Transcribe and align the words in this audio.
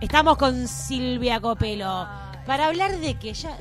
Estamos 0.00 0.36
con 0.38 0.66
Silvia 0.66 1.40
Copelo 1.40 2.08
para 2.46 2.66
hablar 2.66 2.96
de 2.98 3.18
que 3.18 3.34
ya 3.34 3.56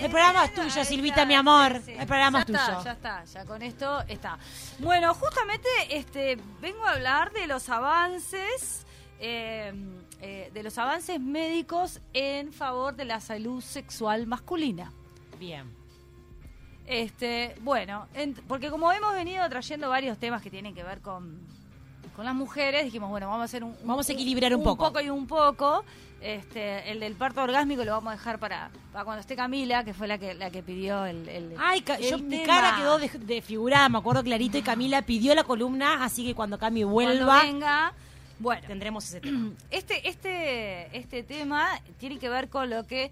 el 0.00 0.10
programa 0.10 0.44
es 0.44 0.54
tuyo, 0.54 0.84
Silvita, 0.84 1.24
mi 1.24 1.34
amor. 1.34 1.80
El 1.86 2.06
programa 2.06 2.40
es 2.40 2.46
tuyo. 2.46 2.58
ya 2.84 2.92
está, 2.92 3.24
ya 3.24 3.44
con 3.44 3.60
esto 3.62 4.02
está. 4.06 4.38
Bueno, 4.78 5.14
justamente 5.14 5.68
este 5.90 6.38
vengo 6.60 6.84
a 6.84 6.92
hablar 6.92 7.32
de 7.32 7.46
los 7.48 7.68
avances 7.68 8.86
eh, 9.18 9.72
eh, 10.20 10.50
de 10.52 10.62
los 10.62 10.76
avances 10.78 11.18
médicos 11.20 12.00
en 12.12 12.52
favor 12.52 12.94
de 12.94 13.04
la 13.04 13.20
salud 13.20 13.62
sexual 13.62 14.26
masculina. 14.26 14.92
Bien. 15.38 15.72
Este, 16.86 17.54
bueno, 17.62 18.06
en- 18.14 18.34
porque 18.34 18.70
como 18.70 18.92
hemos 18.92 19.12
venido 19.14 19.48
trayendo 19.48 19.88
varios 19.88 20.18
temas 20.18 20.42
que 20.42 20.50
tienen 20.50 20.74
que 20.74 20.84
ver 20.84 21.00
con, 21.00 21.40
con 22.16 22.24
las 22.24 22.34
mujeres, 22.34 22.84
dijimos, 22.84 23.10
bueno, 23.10 23.26
vamos 23.26 23.42
a 23.42 23.44
hacer 23.44 23.64
un... 23.64 23.74
Vamos 23.84 24.08
a 24.08 24.12
equilibrar 24.12 24.54
un 24.54 24.62
poco. 24.62 24.84
Un 24.86 24.92
poco 24.92 25.00
y 25.04 25.10
un 25.10 25.26
poco. 25.26 25.84
Este, 26.20 26.90
el 26.90 27.00
del 27.00 27.14
parto 27.16 27.42
orgásmico 27.42 27.84
lo 27.84 27.92
vamos 27.92 28.12
a 28.12 28.16
dejar 28.16 28.38
para, 28.38 28.70
para 28.92 29.04
cuando 29.04 29.20
esté 29.20 29.36
Camila, 29.36 29.84
que 29.84 29.92
fue 29.92 30.06
la 30.08 30.16
que 30.16 30.32
la 30.32 30.50
que 30.50 30.62
pidió 30.62 31.04
el... 31.04 31.28
el- 31.28 31.54
Ay, 31.58 31.82
ca- 31.82 31.96
el 31.96 32.10
yo, 32.10 32.18
mi 32.18 32.42
cara 32.44 32.76
quedó 32.78 32.98
de- 32.98 33.10
desfigurada, 33.26 33.88
me 33.90 33.98
acuerdo 33.98 34.22
clarito, 34.22 34.56
y 34.56 34.62
Camila 34.62 35.02
pidió 35.02 35.34
la 35.34 35.44
columna, 35.44 36.02
así 36.02 36.24
que 36.24 36.34
cuando 36.34 36.56
Cami 36.58 36.80
Cuando 36.82 36.94
vuelva, 36.94 37.42
venga, 37.42 37.92
bueno, 38.38 38.62
tendremos 38.66 39.04
ese 39.06 39.20
tema. 39.20 39.50
este, 39.70 40.08
este, 40.08 40.96
este 40.96 41.22
tema 41.24 41.68
tiene 41.98 42.18
que 42.18 42.30
ver 42.30 42.48
con 42.48 42.70
lo 42.70 42.86
que 42.86 43.10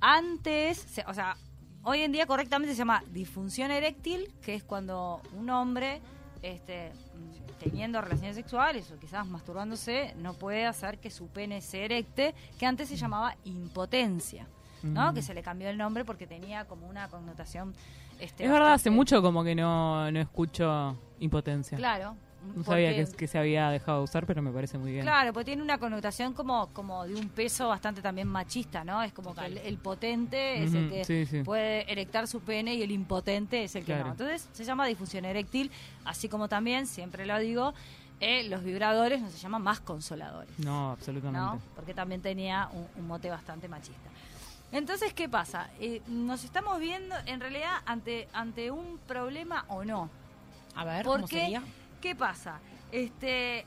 antes, 0.00 0.86
o 1.08 1.14
sea, 1.14 1.36
hoy 1.82 2.02
en 2.02 2.12
día 2.12 2.26
correctamente 2.26 2.74
se 2.74 2.78
llama 2.78 3.02
disfunción 3.12 3.70
eréctil, 3.70 4.30
que 4.42 4.54
es 4.54 4.62
cuando 4.62 5.20
un 5.32 5.50
hombre, 5.50 6.00
este, 6.42 6.92
teniendo 7.62 8.00
relaciones 8.00 8.36
sexuales 8.36 8.90
o 8.90 8.98
quizás 8.98 9.26
masturbándose, 9.26 10.14
no 10.18 10.34
puede 10.34 10.66
hacer 10.66 10.98
que 10.98 11.10
su 11.10 11.28
pene 11.28 11.60
se 11.60 11.84
erecte, 11.84 12.34
que 12.58 12.66
antes 12.66 12.88
se 12.88 12.96
llamaba 12.96 13.36
impotencia. 13.44 14.46
¿no? 14.82 15.12
Mm. 15.12 15.14
Que 15.14 15.22
se 15.22 15.32
le 15.32 15.42
cambió 15.42 15.68
el 15.68 15.78
nombre 15.78 16.04
porque 16.04 16.26
tenía 16.26 16.64
como 16.64 16.88
una 16.88 17.08
connotación. 17.08 17.74
Este, 18.18 18.44
Es 18.44 18.50
verdad, 18.50 18.72
hace 18.72 18.90
mucho 18.90 19.22
como 19.22 19.44
que 19.44 19.54
no, 19.54 20.10
no 20.10 20.20
escucho 20.20 20.96
impotencia. 21.20 21.78
Claro. 21.78 22.16
No 22.54 22.64
sabía 22.64 22.94
que, 22.94 23.06
que 23.12 23.26
se 23.26 23.38
había 23.38 23.70
dejado 23.70 23.98
de 23.98 24.04
usar, 24.04 24.26
pero 24.26 24.42
me 24.42 24.50
parece 24.50 24.78
muy 24.78 24.92
bien. 24.92 25.04
Claro, 25.04 25.32
porque 25.32 25.46
tiene 25.46 25.62
una 25.62 25.78
connotación 25.78 26.32
como, 26.32 26.68
como 26.68 27.06
de 27.06 27.14
un 27.14 27.28
peso 27.28 27.68
bastante 27.68 28.02
también 28.02 28.28
machista, 28.28 28.84
¿no? 28.84 29.02
Es 29.02 29.12
como 29.12 29.34
que 29.34 29.46
el, 29.46 29.58
el 29.58 29.78
potente 29.78 30.62
es 30.64 30.74
el 30.74 30.90
que 30.90 31.04
sí, 31.04 31.26
sí. 31.26 31.42
puede 31.42 31.90
erectar 31.90 32.26
su 32.28 32.40
pene 32.40 32.74
y 32.74 32.82
el 32.82 32.90
impotente 32.90 33.64
es 33.64 33.74
el 33.76 33.84
que 33.84 33.94
no. 33.96 34.08
Entonces 34.08 34.48
se 34.52 34.64
llama 34.64 34.86
difusión 34.86 35.24
eréctil, 35.24 35.70
así 36.04 36.28
como 36.28 36.48
también, 36.48 36.86
siempre 36.86 37.26
lo 37.26 37.38
digo, 37.38 37.74
eh, 38.20 38.48
los 38.48 38.62
vibradores 38.62 39.20
no 39.20 39.30
se 39.30 39.38
llaman 39.38 39.62
más 39.62 39.80
consoladores. 39.80 40.56
No, 40.58 40.92
absolutamente. 40.92 41.38
¿no? 41.38 41.60
Porque 41.74 41.94
también 41.94 42.22
tenía 42.22 42.68
un, 42.72 42.86
un 42.96 43.06
mote 43.06 43.28
bastante 43.30 43.68
machista. 43.68 44.10
Entonces, 44.72 45.12
¿qué 45.12 45.28
pasa? 45.28 45.68
Eh, 45.80 46.00
nos 46.06 46.44
estamos 46.44 46.80
viendo 46.80 47.14
en 47.26 47.40
realidad 47.40 47.72
ante, 47.84 48.26
ante 48.32 48.70
un 48.70 48.98
problema 49.06 49.66
o 49.68 49.84
no. 49.84 50.08
A 50.74 50.84
ver, 50.86 51.04
¿Por 51.04 51.16
¿cómo 51.16 51.28
qué? 51.28 51.40
sería? 51.40 51.62
¿Qué 52.02 52.14
pasa? 52.14 52.58
Este, 52.90 53.64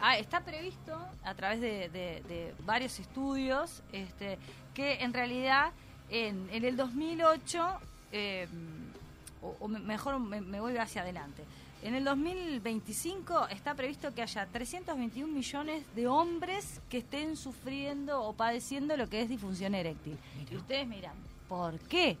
ah, 0.00 0.16
está 0.18 0.40
previsto 0.40 0.98
a 1.22 1.34
través 1.34 1.60
de, 1.60 1.88
de- 1.90 2.22
de 2.28 2.54
varios 2.64 2.98
estudios 2.98 3.82
este, 3.92 4.38
que 4.74 4.94
en 5.04 5.12
realidad 5.12 5.70
en, 6.08 6.48
en 6.50 6.64
el 6.64 6.76
2008, 6.76 7.68
eh, 8.12 8.48
o, 9.42 9.56
o 9.60 9.68
me- 9.68 9.78
mejor 9.78 10.18
me, 10.18 10.40
me 10.40 10.58
voy 10.60 10.76
hacia 10.78 11.02
adelante, 11.02 11.44
en 11.82 11.94
el 11.94 12.04
2025 12.04 13.48
está 13.48 13.74
previsto 13.74 14.12
que 14.14 14.22
haya 14.22 14.46
321 14.46 15.32
millones 15.32 15.84
de 15.94 16.08
hombres 16.08 16.80
que 16.90 16.98
estén 16.98 17.36
sufriendo 17.36 18.22
o 18.22 18.32
padeciendo 18.34 18.96
lo 18.96 19.08
que 19.08 19.22
es 19.22 19.28
disfunción 19.28 19.74
eréctil. 19.74 20.18
Y 20.50 20.56
ustedes 20.56 20.86
miran, 20.86 21.14
¿por 21.48 21.78
qué? 21.78 22.18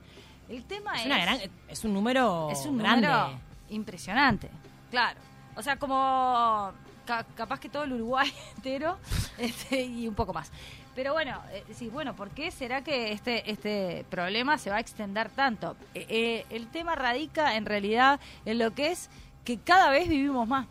El 0.48 0.64
tema 0.64 0.94
es... 0.94 1.00
Es, 1.00 1.06
una 1.06 1.18
gran, 1.18 1.38
es 1.68 1.84
un 1.84 1.92
número 1.94 2.48
Es 2.50 2.64
un 2.66 2.78
grande. 2.78 3.06
número 3.06 3.38
impresionante, 3.70 4.48
claro. 4.90 5.20
O 5.60 5.62
sea, 5.62 5.76
como 5.78 6.72
ca- 7.06 7.24
capaz 7.36 7.60
que 7.60 7.68
todo 7.68 7.84
el 7.84 7.92
Uruguay 7.92 8.32
entero 8.56 8.98
este, 9.38 9.82
y 9.82 10.08
un 10.08 10.14
poco 10.14 10.32
más. 10.32 10.50
Pero 10.94 11.12
bueno, 11.12 11.40
eh, 11.52 11.64
sí, 11.74 11.88
bueno, 11.88 12.16
¿por 12.16 12.30
qué 12.30 12.50
será 12.50 12.82
que 12.82 13.12
este 13.12 13.48
este 13.50 14.04
problema 14.10 14.58
se 14.58 14.70
va 14.70 14.76
a 14.76 14.80
extender 14.80 15.30
tanto? 15.30 15.76
Eh, 15.94 16.06
eh, 16.08 16.46
el 16.50 16.66
tema 16.66 16.94
radica 16.96 17.54
en 17.56 17.64
realidad 17.64 18.18
en 18.44 18.58
lo 18.58 18.72
que 18.74 18.90
es 18.90 19.08
que 19.44 19.58
cada 19.58 19.90
vez 19.90 20.08
vivimos 20.08 20.48
más. 20.48 20.66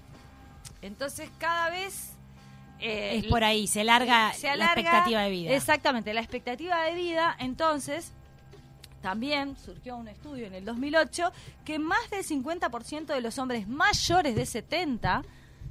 Entonces, 0.81 1.29
cada 1.39 1.69
vez... 1.69 2.11
eh, 2.79 3.17
Es 3.23 3.25
por 3.25 3.43
ahí, 3.43 3.67
se 3.67 3.83
larga 3.83 4.31
se 4.33 4.47
la 4.47 4.53
alarga- 4.67 4.81
expectativa 4.81 5.21
de 5.23 5.29
vida. 5.29 5.51
Exactamente, 5.55 6.13
la 6.13 6.21
expectativa 6.21 6.81
de 6.83 6.93
vida, 6.95 7.35
entonces, 7.39 8.11
también 9.01 9.55
surgió 9.57 9.97
un 9.97 10.07
estudio 10.07 10.47
en 10.47 10.53
el 10.53 10.65
2008 10.65 11.31
que 11.65 11.79
más 11.79 12.09
del 12.09 12.25
50% 12.25 13.05
de 13.05 13.21
los 13.21 13.37
hombres 13.37 13.67
mayores 13.67 14.35
de 14.35 14.45
70 14.45 15.23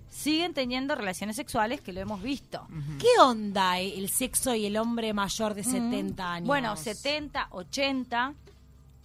siguen 0.08 0.54
teniendo 0.54 0.94
relaciones 0.94 1.36
sexuales, 1.36 1.80
que 1.80 1.92
lo 1.92 2.00
hemos 2.00 2.22
visto. 2.22 2.66
¿Qué 2.98 3.20
onda 3.20 3.78
el 3.78 4.08
sexo 4.08 4.54
y 4.54 4.66
el 4.66 4.76
hombre 4.76 5.12
mayor 5.12 5.54
de 5.54 5.64
70 5.64 6.32
años? 6.32 6.46
Bueno, 6.46 6.76
70, 6.76 7.48
80, 7.50 8.34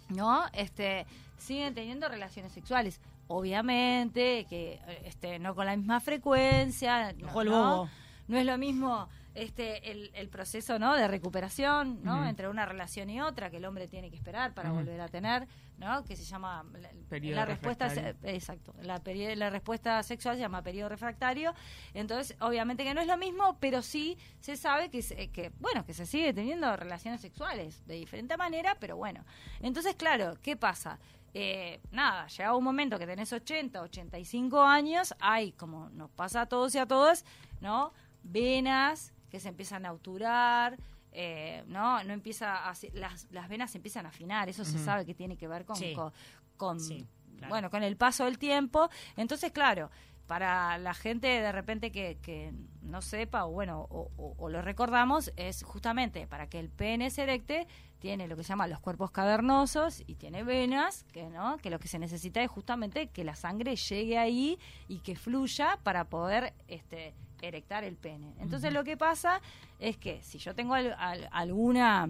¿no? 0.10 0.44
Este, 0.54 1.06
siguen 1.38 1.74
teniendo 1.74 2.08
relaciones 2.08 2.54
sexuales. 2.54 3.00
Obviamente 3.28 4.46
que 4.50 4.80
este, 5.06 5.40
no 5.40 5.56
con 5.56 5.66
la 5.66 5.76
misma 5.76 6.00
frecuencia, 6.00 7.14
no, 7.14 7.28
Ojo 7.28 7.42
el 7.42 7.50
¿no? 7.50 7.76
bobo. 7.76 7.90
No 8.28 8.38
es 8.38 8.46
lo 8.46 8.58
mismo 8.58 9.08
este 9.36 9.92
el, 9.92 10.12
el 10.14 10.30
proceso 10.30 10.78
no 10.78 10.96
de 10.96 11.08
recuperación 11.08 12.04
no 12.04 12.26
entre 12.28 12.48
una 12.48 12.66
relación 12.66 13.10
y 13.10 13.20
otra 13.22 13.50
que 13.50 13.58
el 13.58 13.66
hombre 13.66 13.88
tiene 13.88 14.10
que 14.10 14.16
esperar 14.16 14.54
para 14.54 14.70
volver 14.72 15.02
a 15.02 15.08
tener 15.08 15.48
no 15.78 16.04
que 16.04 16.16
se 16.16 16.24
llama 16.24 16.64
la, 16.80 16.90
Periodo 17.10 17.36
la 17.38 17.46
respuesta 17.46 17.90
se- 18.22 18.36
exacto 18.36 18.74
la 18.82 19.02
peri- 19.04 19.36
la 19.36 19.50
respuesta 19.50 20.04
sexual 20.04 20.36
se 20.36 20.42
llama 20.42 20.62
periodo 20.62 20.90
refractario. 20.90 21.54
Entonces 21.96 22.38
obviamente 22.42 22.84
que 22.84 22.94
no 22.94 23.02
es 23.02 23.08
lo 23.08 23.18
mismo 23.18 23.58
pero 23.60 23.82
sí 23.82 24.18
se 24.40 24.56
sabe 24.56 24.90
que 24.90 25.02
se- 25.02 25.30
que 25.32 25.52
bueno 25.60 25.84
que 25.86 25.94
se 25.96 26.06
sigue 26.06 26.32
teniendo 26.34 26.76
relaciones 26.78 27.20
sexuales 27.22 27.86
de 27.88 27.96
diferente 27.96 28.38
manera 28.38 28.78
pero 28.80 28.98
bueno. 28.98 29.24
Entonces 29.62 29.96
claro 29.96 30.36
qué 30.44 30.56
pasa 30.56 31.00
eh, 31.36 31.82
nada, 31.92 32.28
llega 32.28 32.56
un 32.56 32.64
momento 32.64 33.00
que 33.00 33.08
tenés 33.08 33.34
80, 33.34 33.82
85 33.82 34.62
años, 34.62 35.16
hay, 35.20 35.52
como 35.54 35.90
nos 35.90 36.12
pasa 36.12 36.42
a 36.42 36.46
todos 36.46 36.76
y 36.76 36.78
a 36.78 36.86
todas, 36.86 37.26
¿no? 37.60 37.92
Venas 38.22 39.12
que 39.34 39.40
se 39.40 39.50
empiezan 39.50 39.84
a 39.88 39.92
obturar, 39.92 40.78
eh, 41.12 41.64
¿no? 41.66 42.04
No 42.04 42.14
empieza 42.14 42.70
a, 42.70 42.74
las, 42.94 43.26
las 43.32 43.50
venas 43.50 43.72
se 43.72 43.80
empiezan 43.80 44.06
a 44.06 44.10
afinar, 44.10 44.48
eso 44.48 44.64
se 44.64 44.78
sabe 44.78 45.08
que 45.08 45.16
tiene 45.16 45.38
que 45.38 45.48
ver 45.48 45.66
con, 45.66 45.76
Sí. 45.76 45.92
con, 45.96 46.14
con, 46.56 46.80
Sí, 46.80 47.04
claro. 47.40 47.50
bueno, 47.50 47.70
con 47.72 47.82
el 47.82 47.98
paso 47.98 48.26
del 48.26 48.38
tiempo. 48.38 48.90
Entonces, 49.18 49.52
claro, 49.52 49.90
para 50.28 50.78
la 50.78 50.94
gente 50.94 51.26
de 51.28 51.52
repente 51.52 51.92
que, 51.92 52.20
que 52.22 52.54
no 52.84 53.02
sepa 53.02 53.46
o 53.46 53.52
bueno 53.52 53.88
o, 53.90 54.12
o- 54.18 54.36
o 54.38 54.50
lo 54.50 54.62
recordamos 54.62 55.34
es 55.36 55.64
justamente 55.64 56.28
para 56.28 56.48
que 56.48 56.60
el 56.60 56.70
pene 56.70 57.10
se 57.10 57.24
erecte 57.24 57.68
tiene 58.00 58.28
lo 58.28 58.36
que 58.38 58.44
se 58.44 58.50
llama 58.50 58.68
los 58.68 58.80
cuerpos 58.80 59.12
cavernosos 59.12 60.02
y 60.08 60.16
tiene 60.16 60.44
venas 60.44 61.04
que 61.12 61.30
no 61.30 61.58
que 61.58 61.70
lo 61.70 61.78
que 61.80 61.88
se 61.90 62.00
necesita 62.00 62.42
es 62.42 62.50
justamente 62.50 63.08
que 63.08 63.24
la 63.26 63.36
sangre 63.36 63.76
llegue 63.76 64.18
ahí 64.18 64.58
y 64.88 65.00
que 65.00 65.16
fluya 65.18 65.78
para 65.84 66.06
poder 66.06 66.54
este 66.70 67.14
erectar 67.48 67.84
el 67.84 67.96
pene 67.96 68.34
entonces 68.40 68.72
lo 68.74 68.84
que 68.84 68.96
pasa 68.98 69.42
es 69.80 69.98
que 69.98 70.22
si 70.24 70.38
yo 70.40 70.54
tengo 70.56 70.74
al- 70.74 70.94
al- 70.98 71.30
alguna 71.32 72.10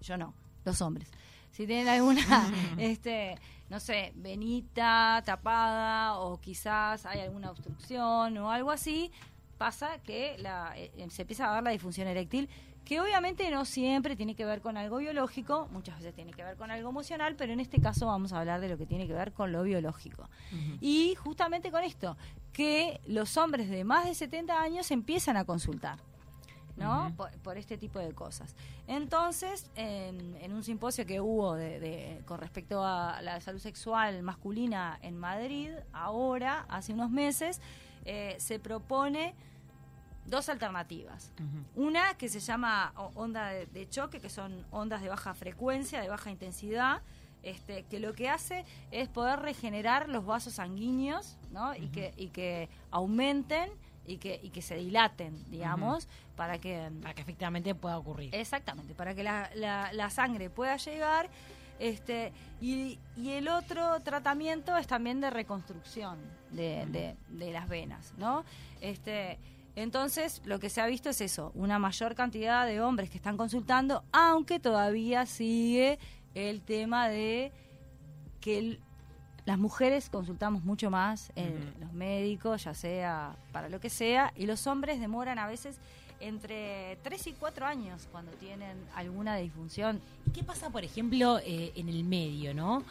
yo 0.00 0.16
no, 0.16 0.34
los 0.64 0.80
hombres. 0.82 1.10
Si 1.50 1.66
tienen 1.66 1.88
alguna, 1.88 2.20
este, 2.78 3.36
no 3.70 3.80
sé, 3.80 4.12
venita 4.16 5.22
tapada 5.24 6.18
o 6.18 6.38
quizás 6.38 7.06
hay 7.06 7.20
alguna 7.20 7.50
obstrucción 7.50 8.36
o 8.38 8.50
algo 8.50 8.70
así, 8.70 9.10
pasa 9.58 9.98
que 10.02 10.36
la, 10.38 10.74
eh, 10.76 10.90
se 11.08 11.22
empieza 11.22 11.48
a 11.48 11.52
dar 11.54 11.62
la 11.62 11.70
disfunción 11.70 12.06
eréctil, 12.08 12.48
que 12.86 13.00
obviamente 13.00 13.50
no 13.50 13.64
siempre 13.66 14.16
tiene 14.16 14.34
que 14.34 14.44
ver 14.46 14.62
con 14.62 14.76
algo 14.78 14.96
biológico, 14.98 15.68
muchas 15.72 15.98
veces 15.98 16.14
tiene 16.14 16.32
que 16.32 16.42
ver 16.44 16.56
con 16.56 16.70
algo 16.70 16.88
emocional, 16.88 17.34
pero 17.36 17.52
en 17.52 17.60
este 17.60 17.80
caso 17.80 18.06
vamos 18.06 18.32
a 18.32 18.38
hablar 18.38 18.60
de 18.60 18.68
lo 18.68 18.78
que 18.78 18.86
tiene 18.86 19.06
que 19.06 19.12
ver 19.12 19.32
con 19.32 19.52
lo 19.52 19.62
biológico. 19.64 20.30
Y 20.80 21.14
justamente 21.16 21.70
con 21.70 21.82
esto, 21.84 22.16
que 22.52 23.00
los 23.06 23.36
hombres 23.36 23.68
de 23.68 23.84
más 23.84 24.06
de 24.06 24.14
70 24.14 24.58
años 24.62 24.90
empiezan 24.90 25.36
a 25.36 25.44
consultar. 25.44 25.98
¿no? 26.76 27.10
Por 27.42 27.56
este 27.56 27.78
tipo 27.78 27.98
de 27.98 28.12
cosas. 28.12 28.54
Entonces, 28.86 29.70
en, 29.76 30.36
en 30.42 30.52
un 30.52 30.62
simposio 30.62 31.06
que 31.06 31.22
hubo 31.22 31.54
de, 31.54 31.80
de- 31.80 32.22
con 32.26 32.38
respecto 32.38 32.84
a 32.84 33.20
la 33.22 33.40
salud 33.40 33.60
sexual 33.60 34.22
masculina 34.22 34.98
en 35.00 35.16
Madrid, 35.18 35.70
ahora, 35.94 36.66
hace 36.68 36.92
unos 36.92 37.10
meses, 37.10 37.62
eh, 38.04 38.36
se 38.38 38.58
propone 38.58 39.34
dos 40.26 40.48
alternativas. 40.48 41.32
Una 41.74 42.14
que 42.14 42.28
se 42.28 42.40
llama 42.40 42.92
onda 43.14 43.48
de, 43.48 43.66
de 43.66 43.88
choque, 43.88 44.20
que 44.20 44.30
son 44.30 44.64
ondas 44.70 45.02
de 45.02 45.08
baja 45.08 45.34
frecuencia, 45.34 46.00
de 46.00 46.08
baja 46.08 46.30
intensidad, 46.30 47.02
este, 47.46 47.84
que 47.84 48.00
lo 48.00 48.12
que 48.12 48.28
hace 48.28 48.64
es 48.90 49.08
poder 49.08 49.38
regenerar 49.38 50.08
los 50.08 50.26
vasos 50.26 50.54
sanguíneos, 50.54 51.36
¿no? 51.52 51.76
y, 51.76 51.86
que, 51.88 52.12
y 52.16 52.28
que 52.28 52.68
aumenten 52.90 53.70
y 54.04 54.18
que, 54.18 54.40
y 54.42 54.50
que 54.50 54.62
se 54.62 54.74
dilaten, 54.74 55.48
digamos, 55.48 56.08
para 56.34 56.58
que... 56.58 56.90
Para 57.02 57.14
que 57.14 57.22
efectivamente 57.22 57.74
pueda 57.76 57.98
ocurrir. 57.98 58.34
Exactamente, 58.34 58.94
para 58.94 59.14
que 59.14 59.22
la, 59.22 59.50
la, 59.54 60.10
sangre 60.10 60.50
pueda 60.50 60.76
llegar. 60.76 61.28
Este, 61.78 62.32
y, 62.60 62.98
y, 63.16 63.30
el 63.30 63.46
otro 63.46 64.00
tratamiento 64.00 64.76
es 64.76 64.88
también 64.88 65.20
de 65.20 65.30
reconstrucción 65.30 66.18
de, 66.50 66.86
de, 66.86 67.16
de 67.28 67.52
las 67.52 67.68
venas, 67.68 68.12
¿no? 68.16 68.44
Este, 68.80 69.38
entonces, 69.76 70.40
lo 70.46 70.58
que 70.58 70.70
se 70.70 70.80
ha 70.80 70.86
visto 70.86 71.10
es 71.10 71.20
eso, 71.20 71.52
una 71.54 71.78
mayor 71.78 72.14
cantidad 72.14 72.66
de 72.66 72.80
hombres 72.80 73.10
que 73.10 73.18
están 73.18 73.36
consultando, 73.36 74.02
aunque 74.10 74.58
todavía 74.58 75.26
sigue 75.26 75.98
el 76.34 76.62
tema 76.62 77.08
de 77.08 77.52
que 78.40 78.80
las 79.44 79.58
mujeres 79.58 80.08
consultamos 80.08 80.64
mucho 80.64 80.90
más 80.90 81.30
en 81.36 81.74
los 81.78 81.92
médicos, 81.92 82.64
ya 82.64 82.72
sea 82.72 83.36
para 83.52 83.68
lo 83.68 83.78
que 83.78 83.90
sea, 83.90 84.32
y 84.34 84.46
los 84.46 84.66
hombres 84.66 84.98
demoran 84.98 85.38
a 85.38 85.46
veces 85.46 85.78
entre 86.20 86.96
3 87.02 87.26
y 87.26 87.32
4 87.34 87.66
años 87.66 88.08
cuando 88.10 88.32
tienen 88.32 88.78
alguna 88.94 89.36
disfunción. 89.36 90.00
¿Qué 90.32 90.42
pasa, 90.42 90.70
por 90.70 90.84
ejemplo, 90.84 91.38
eh, 91.44 91.72
en 91.76 91.90
el 91.90 92.02
medio, 92.02 92.54
no? 92.54 92.82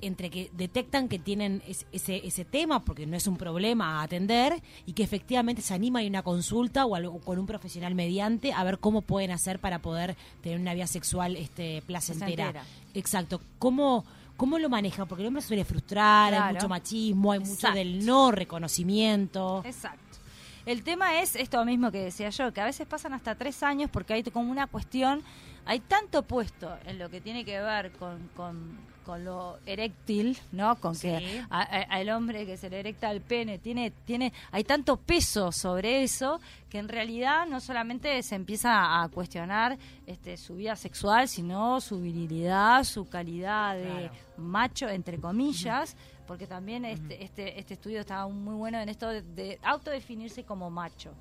Entre 0.00 0.30
que 0.30 0.50
detectan 0.52 1.08
que 1.08 1.18
tienen 1.18 1.62
ese, 1.92 2.26
ese 2.26 2.44
tema, 2.44 2.84
porque 2.84 3.06
no 3.06 3.16
es 3.16 3.26
un 3.26 3.36
problema 3.36 4.00
a 4.00 4.02
atender, 4.02 4.62
y 4.86 4.92
que 4.92 5.02
efectivamente 5.02 5.62
se 5.62 5.74
anima 5.74 6.02
y 6.02 6.06
una 6.06 6.22
consulta 6.22 6.84
o 6.84 6.94
algo, 6.94 7.20
con 7.20 7.38
un 7.38 7.46
profesional 7.46 7.94
mediante 7.94 8.52
a 8.52 8.62
ver 8.64 8.78
cómo 8.78 9.02
pueden 9.02 9.30
hacer 9.30 9.58
para 9.58 9.80
poder 9.80 10.16
tener 10.42 10.60
una 10.60 10.74
vida 10.74 10.86
sexual 10.86 11.36
este 11.36 11.82
placentera. 11.86 12.64
Exacto. 12.94 13.40
¿Cómo, 13.58 14.04
¿Cómo 14.36 14.58
lo 14.58 14.68
manejan? 14.68 15.06
Porque 15.06 15.22
el 15.22 15.28
hombre 15.28 15.42
suele 15.42 15.64
frustrar, 15.64 16.34
hay 16.34 16.54
mucho 16.54 16.68
machismo, 16.68 17.32
hay 17.32 17.40
mucho 17.40 17.70
del 17.72 18.04
no 18.04 18.30
reconocimiento. 18.30 19.62
Exacto. 19.64 20.03
El 20.66 20.82
tema 20.82 21.20
es 21.20 21.36
esto 21.36 21.64
mismo 21.64 21.90
que 21.90 22.04
decía 22.04 22.30
yo, 22.30 22.52
que 22.52 22.60
a 22.60 22.64
veces 22.64 22.86
pasan 22.86 23.12
hasta 23.12 23.34
tres 23.34 23.62
años 23.62 23.90
porque 23.90 24.14
hay 24.14 24.22
como 24.22 24.50
una 24.50 24.66
cuestión, 24.66 25.22
hay 25.66 25.80
tanto 25.80 26.22
puesto 26.22 26.76
en 26.86 26.98
lo 26.98 27.10
que 27.10 27.20
tiene 27.20 27.44
que 27.44 27.60
ver 27.60 27.92
con, 27.92 28.28
con 28.34 28.78
con 29.04 29.24
lo 29.24 29.58
eréctil, 29.66 30.38
¿no? 30.50 30.76
Con 30.76 30.98
que 30.98 31.44
al 31.50 32.10
hombre 32.10 32.46
que 32.46 32.56
se 32.56 32.70
le 32.70 32.80
erecta 32.80 33.10
el 33.10 33.20
pene 33.20 33.58
tiene 33.58 33.90
tiene 33.90 34.32
hay 34.50 34.64
tanto 34.64 34.96
peso 34.96 35.52
sobre 35.52 36.02
eso 36.02 36.40
que 36.68 36.78
en 36.78 36.88
realidad 36.88 37.46
no 37.46 37.60
solamente 37.60 38.20
se 38.22 38.34
empieza 38.34 39.02
a 39.02 39.08
cuestionar 39.08 39.78
este 40.06 40.36
su 40.36 40.56
vida 40.56 40.74
sexual, 40.74 41.28
sino 41.28 41.80
su 41.80 42.00
virilidad, 42.00 42.82
su 42.84 43.08
calidad 43.08 43.76
de 43.76 44.10
macho 44.36 44.88
entre 44.88 45.20
comillas, 45.20 45.96
porque 46.26 46.46
también 46.46 46.84
este 46.84 47.22
este 47.22 47.58
este 47.58 47.74
estudio 47.74 48.00
estaba 48.00 48.28
muy 48.28 48.54
bueno 48.54 48.78
en 48.78 48.88
esto 48.88 49.08
de, 49.08 49.58
autodefinirse 49.62 50.44
como 50.44 50.70
macho, 50.70 51.12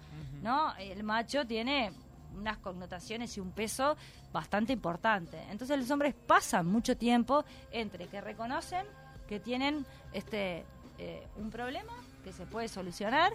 ¿no? 0.42 0.76
El 0.78 1.04
macho 1.04 1.46
tiene 1.46 1.92
unas 2.38 2.58
connotaciones 2.58 3.38
y 3.38 3.40
un 3.40 3.52
peso 3.52 3.96
bastante 4.32 4.74
importante. 4.74 5.40
Entonces 5.52 5.78
los 5.78 5.90
hombres 5.92 6.16
pasan 6.16 6.66
mucho 6.66 6.98
tiempo 6.98 7.46
entre 7.72 8.08
que 8.08 8.22
reconocen 8.22 8.86
que 9.28 9.40
tienen 9.40 9.86
este 10.14 10.66
eh, 10.98 11.28
un 11.38 11.50
problema 11.50 11.94
que 12.24 12.32
se 12.32 12.46
puede 12.46 12.68
solucionar 12.68 13.34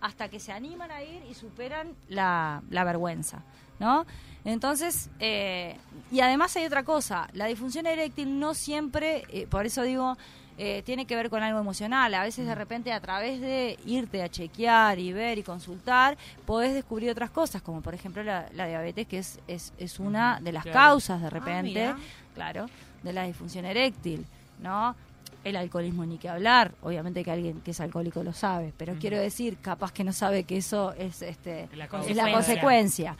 hasta 0.00 0.28
que 0.28 0.40
se 0.40 0.52
animan 0.52 0.90
a 0.90 1.02
ir 1.02 1.22
y 1.30 1.34
superan 1.34 1.94
la, 2.08 2.62
la 2.70 2.84
vergüenza, 2.84 3.42
¿no? 3.78 4.04
Entonces, 4.44 5.08
eh, 5.20 5.76
y 6.10 6.20
además 6.20 6.56
hay 6.56 6.66
otra 6.66 6.82
cosa, 6.82 7.28
la 7.32 7.46
disfunción 7.46 7.86
eréctil 7.86 8.38
no 8.40 8.54
siempre, 8.54 9.24
eh, 9.28 9.46
por 9.46 9.64
eso 9.64 9.82
digo, 9.82 10.16
eh, 10.64 10.80
tiene 10.84 11.06
que 11.06 11.16
ver 11.16 11.28
con 11.28 11.42
algo 11.42 11.58
emocional. 11.58 12.14
A 12.14 12.22
veces 12.22 12.46
de 12.46 12.54
repente 12.54 12.92
a 12.92 13.00
través 13.00 13.40
de 13.40 13.76
irte 13.84 14.22
a 14.22 14.28
chequear 14.28 14.96
y 15.00 15.12
ver 15.12 15.36
y 15.38 15.42
consultar, 15.42 16.16
podés 16.46 16.72
descubrir 16.72 17.10
otras 17.10 17.30
cosas, 17.30 17.62
como 17.62 17.80
por 17.80 17.94
ejemplo 17.94 18.22
la, 18.22 18.48
diabetes, 18.48 19.08
que 19.08 19.18
es, 19.18 19.40
es, 19.48 19.72
es, 19.76 19.98
una 19.98 20.38
de 20.40 20.52
las 20.52 20.64
causas 20.64 21.20
de 21.20 21.26
ah, 21.26 21.30
repente, 21.30 21.92
claro, 22.36 22.66
de 23.02 23.12
la 23.12 23.24
disfunción 23.24 23.64
eréctil, 23.64 24.24
¿no? 24.60 24.94
El 25.42 25.56
alcoholismo 25.56 26.06
ni 26.06 26.16
que 26.16 26.28
hablar, 26.28 26.70
obviamente 26.82 27.24
que 27.24 27.32
alguien 27.32 27.60
que 27.62 27.72
es 27.72 27.80
alcohólico 27.80 28.22
lo 28.22 28.32
sabe, 28.32 28.72
pero 28.76 28.94
quiero 29.00 29.18
decir, 29.18 29.58
capaz 29.60 29.90
que 29.90 30.04
no 30.04 30.12
sabe 30.12 30.44
que 30.44 30.58
eso 30.58 30.92
es 30.92 31.22
este 31.22 31.64
es 31.72 31.76
la 32.16 32.30
consecuencia. 32.30 33.16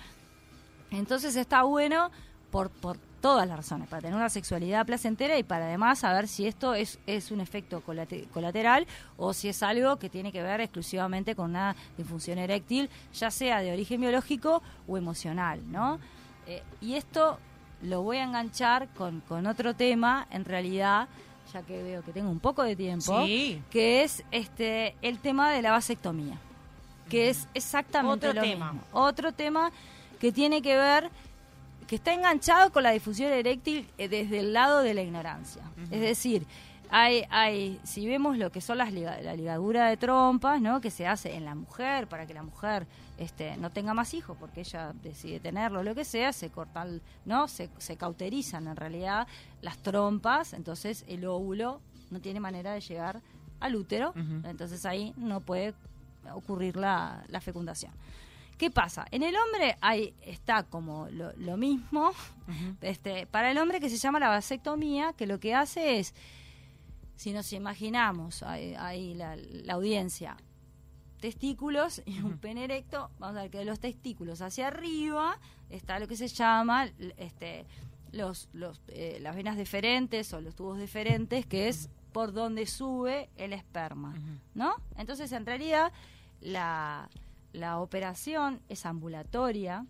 Entonces 0.93 1.35
está 1.35 1.65
bueno 1.65 2.12
por, 2.53 2.71
por 2.71 2.99
todas 3.22 3.48
las 3.48 3.56
razones, 3.56 3.88
para 3.88 4.02
tener 4.02 4.16
una 4.16 4.28
sexualidad 4.28 4.84
placentera 4.84 5.38
y 5.38 5.44
para 5.44 5.66
además 5.66 6.00
saber 6.00 6.28
si 6.28 6.46
esto 6.46 6.74
es, 6.74 6.98
es 7.06 7.30
un 7.30 7.40
efecto 7.40 7.80
colateral 7.80 8.86
o 9.16 9.32
si 9.32 9.48
es 9.48 9.62
algo 9.62 9.96
que 9.96 10.10
tiene 10.10 10.32
que 10.32 10.42
ver 10.42 10.60
exclusivamente 10.60 11.34
con 11.34 11.50
una 11.50 11.74
disfunción 11.96 12.38
eréctil, 12.38 12.90
ya 13.14 13.30
sea 13.30 13.60
de 13.60 13.72
origen 13.72 14.00
biológico 14.00 14.60
o 14.88 14.98
emocional, 14.98 15.60
¿no? 15.70 16.00
Eh, 16.48 16.62
y 16.80 16.94
esto 16.94 17.38
lo 17.82 18.02
voy 18.02 18.19
a 18.19 18.24
enganchar 18.24 18.88
con, 18.88 19.20
con 19.20 19.46
otro 19.46 19.74
tema, 19.74 20.26
en 20.30 20.44
realidad, 20.44 21.08
ya 21.52 21.62
que 21.62 21.80
veo 21.82 22.02
que 22.02 22.12
tengo 22.12 22.30
un 22.30 22.40
poco 22.40 22.64
de 22.64 22.74
tiempo, 22.74 23.24
que 23.70 24.02
es 24.02 24.24
este 24.32 24.96
el 25.00 25.20
tema 25.20 25.50
de 25.50 25.62
la 25.62 25.70
vasectomía, 25.70 26.38
que 27.08 27.30
es 27.30 27.46
exactamente 27.54 28.28
otro 28.28 28.40
lo 28.40 28.46
tema. 28.46 28.72
mismo. 28.72 28.86
Otro 28.92 29.32
tema 29.32 29.70
que 30.20 30.32
tiene 30.32 30.60
que 30.60 30.76
ver 30.76 31.10
que 31.93 31.97
está 31.97 32.15
enganchado 32.15 32.73
con 32.73 32.85
la 32.85 32.93
difusión 32.93 33.31
eréctil 33.35 33.87
eh, 33.99 34.09
desde 34.09 34.39
el 34.39 34.55
lado 34.55 34.81
de 34.81 34.94
la 34.94 35.03
ignorancia. 35.03 35.61
Es 35.91 36.00
decir, 36.00 36.47
hay, 36.89 37.25
hay, 37.29 37.79
si 37.85 38.06
vemos 38.06 38.39
lo 38.39 38.50
que 38.50 38.62
son 38.62 38.79
las 38.79 38.94
la 38.94 39.37
ligadura 39.37 39.89
de 39.89 39.99
trompas, 39.99 40.59
¿no? 40.59 40.81
que 40.81 40.91
se 40.91 41.06
hace 41.06 41.35
en 41.35 41.44
la 41.44 41.55
mujer 41.55 42.06
para 42.06 42.27
que 42.27 42.33
la 42.33 42.43
mujer 42.43 42.87
este, 43.19 43.59
no 43.59 43.69
tenga 43.69 43.93
más 43.93 44.15
hijos 44.15 44.39
porque 44.41 44.61
ella 44.61 44.94
decide 45.03 45.39
tenerlo, 45.39 45.83
lo 45.83 45.94
que 45.94 46.06
sea, 46.06 46.33
se 46.33 46.49
cortan, 46.49 47.03
¿no? 47.27 47.47
Se, 47.47 47.69
se 47.77 47.99
cauterizan 47.99 48.69
en 48.69 48.77
realidad 48.77 49.27
las 49.61 49.77
trompas, 49.77 50.55
entonces 50.55 51.05
el 51.09 51.27
óvulo 51.27 51.83
no 52.11 52.21
tiene 52.21 52.41
manera 52.41 52.73
de 52.73 52.81
llegar 52.81 53.21
al 53.61 53.77
útero, 53.77 54.15
entonces 54.44 54.87
ahí 54.87 55.12
no 55.19 55.41
puede 55.41 55.75
ocurrir 56.33 56.75
la, 56.75 57.23
la 57.29 57.43
fecundación. 57.43 57.93
¿Qué 58.62 58.70
pasa? 58.70 59.06
En 59.11 59.25
el 59.25 59.35
hombre 59.35 59.76
hay, 59.81 60.14
está 60.23 60.62
como 60.62 61.09
lo, 61.11 61.56
mismo, 61.56 62.12
este, 62.81 63.26
para 63.26 63.50
el 63.50 63.59
hombre 63.59 63.81
que 63.81 63.91
se 63.91 63.97
llama 63.97 64.20
la 64.20 64.29
vasectomía, 64.29 65.14
que 65.14 65.26
lo 65.26 65.41
que 65.41 65.53
hace 65.53 65.99
es, 65.99 66.14
si 67.17 67.32
nos 67.32 67.53
imaginamos 67.53 68.44
ahí, 68.44 69.14
la, 69.14 69.37
audiencia, 69.75 70.37
testículos 71.20 72.03
y 72.06 72.20
un 72.20 72.38
pene 72.38 72.62
erecto, 72.62 73.11
vamos 73.19 73.38
a 73.38 73.43
ver 73.43 73.50
que 73.50 73.59
de 73.59 73.64
los 73.64 73.81
testículos 73.81 74.41
hacia 74.43 74.69
arriba 74.69 75.41
está 75.69 75.98
lo 75.98 76.06
que 76.06 76.15
se 76.15 76.29
llama 76.29 76.89
este, 77.17 77.67
los, 78.13 78.48
los, 78.53 78.81
eh, 78.86 79.19
las 79.20 79.34
venas 79.34 79.56
deferentes 79.56 80.32
o 80.34 80.41
los 80.41 80.55
tubos 80.55 80.79
deferentes, 80.79 81.46
que 81.46 81.67
es 81.67 81.91
por 82.13 82.32
donde 82.32 82.69
sube 82.69 83.29
el 83.34 83.55
esperma, 83.55 84.15
¿no? 84.55 84.77
Entonces, 84.96 85.32
en 85.32 85.46
realidad, 85.46 85.93
la 86.41 87.08
la 87.53 87.79
operación 87.79 88.61
es 88.69 88.87
ambulatoria. 88.87 89.87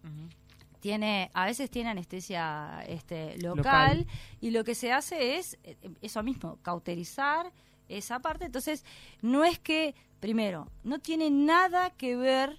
Tiene, 0.81 1.31
a 1.33 1.47
veces 1.47 1.71
tiene 1.71 1.91
anestesia 1.91 2.85
este, 2.89 3.39
local, 3.39 4.07
y 4.41 4.51
lo 4.51 4.65
que 4.65 4.75
se 4.75 4.93
hace 4.93 5.39
es 5.39 5.57
eh, 5.63 5.77
eso 6.01 6.25
mismo, 6.25 6.59
cauterizar 6.63 7.53
esa 7.89 8.19
parte. 8.19 8.47
Entonces, 8.47 8.85
no 9.21 9.45
es 9.45 9.61
que, 9.61 9.95
primero, 10.19 10.69
no 10.83 10.99
tiene 10.99 11.31
nada 11.31 11.91
que 11.91 12.17
ver 12.17 12.59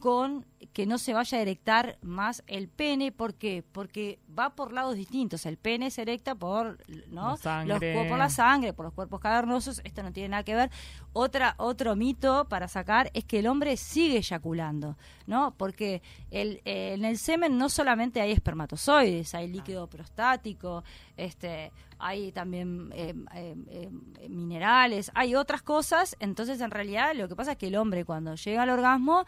con 0.00 0.46
que 0.72 0.86
no 0.86 0.98
se 0.98 1.14
vaya 1.14 1.38
a 1.38 1.40
erectar 1.40 1.98
más 2.02 2.42
el 2.46 2.68
pene. 2.68 3.12
¿Por 3.12 3.34
qué? 3.34 3.64
Porque 3.72 4.18
va 4.36 4.56
por 4.56 4.72
lados 4.72 4.96
distintos. 4.96 5.46
El 5.46 5.56
pene 5.56 5.90
se 5.90 6.02
erecta 6.02 6.34
por, 6.34 6.78
¿no? 7.08 7.36
La 7.44 7.64
Los, 7.64 7.78
por 7.78 8.18
la 8.18 8.30
sangre, 8.30 8.72
por 8.72 8.86
los 8.86 8.94
cuerpos 8.94 9.20
cavernosos. 9.20 9.80
Esto 9.84 10.02
no 10.02 10.12
tiene 10.12 10.30
nada 10.30 10.42
que 10.42 10.54
ver. 10.54 10.70
Otra, 11.12 11.54
otro 11.58 11.96
mito 11.96 12.48
para 12.48 12.66
sacar 12.66 13.10
es 13.14 13.24
que 13.24 13.40
el 13.40 13.46
hombre 13.46 13.76
sigue 13.76 14.18
eyaculando, 14.18 14.96
¿no? 15.26 15.54
Porque 15.56 16.02
el, 16.30 16.60
eh, 16.64 16.94
en 16.94 17.04
el 17.04 17.18
semen 17.18 17.58
no 17.58 17.68
solamente 17.68 18.20
hay 18.20 18.32
espermatozoides, 18.32 19.34
hay 19.34 19.48
líquido 19.48 19.86
prostático, 19.88 20.82
este, 21.20 21.72
hay 21.98 22.32
también 22.32 22.90
eh, 22.94 23.14
eh, 23.34 23.90
minerales, 24.28 25.10
hay 25.14 25.34
otras 25.34 25.62
cosas. 25.62 26.16
Entonces, 26.20 26.60
en 26.60 26.70
realidad, 26.70 27.14
lo 27.14 27.28
que 27.28 27.36
pasa 27.36 27.52
es 27.52 27.58
que 27.58 27.68
el 27.68 27.76
hombre 27.76 28.04
cuando 28.04 28.34
llega 28.34 28.62
al 28.62 28.70
orgasmo 28.70 29.24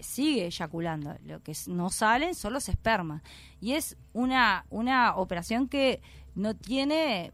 sigue 0.00 0.46
eyaculando. 0.46 1.14
Lo 1.26 1.42
que 1.42 1.52
no 1.66 1.90
salen 1.90 2.34
son 2.34 2.54
los 2.54 2.68
espermas. 2.68 3.22
Y 3.60 3.72
es 3.72 3.96
una, 4.14 4.64
una 4.70 5.16
operación 5.16 5.68
que 5.68 6.00
no 6.34 6.54
tiene 6.54 7.32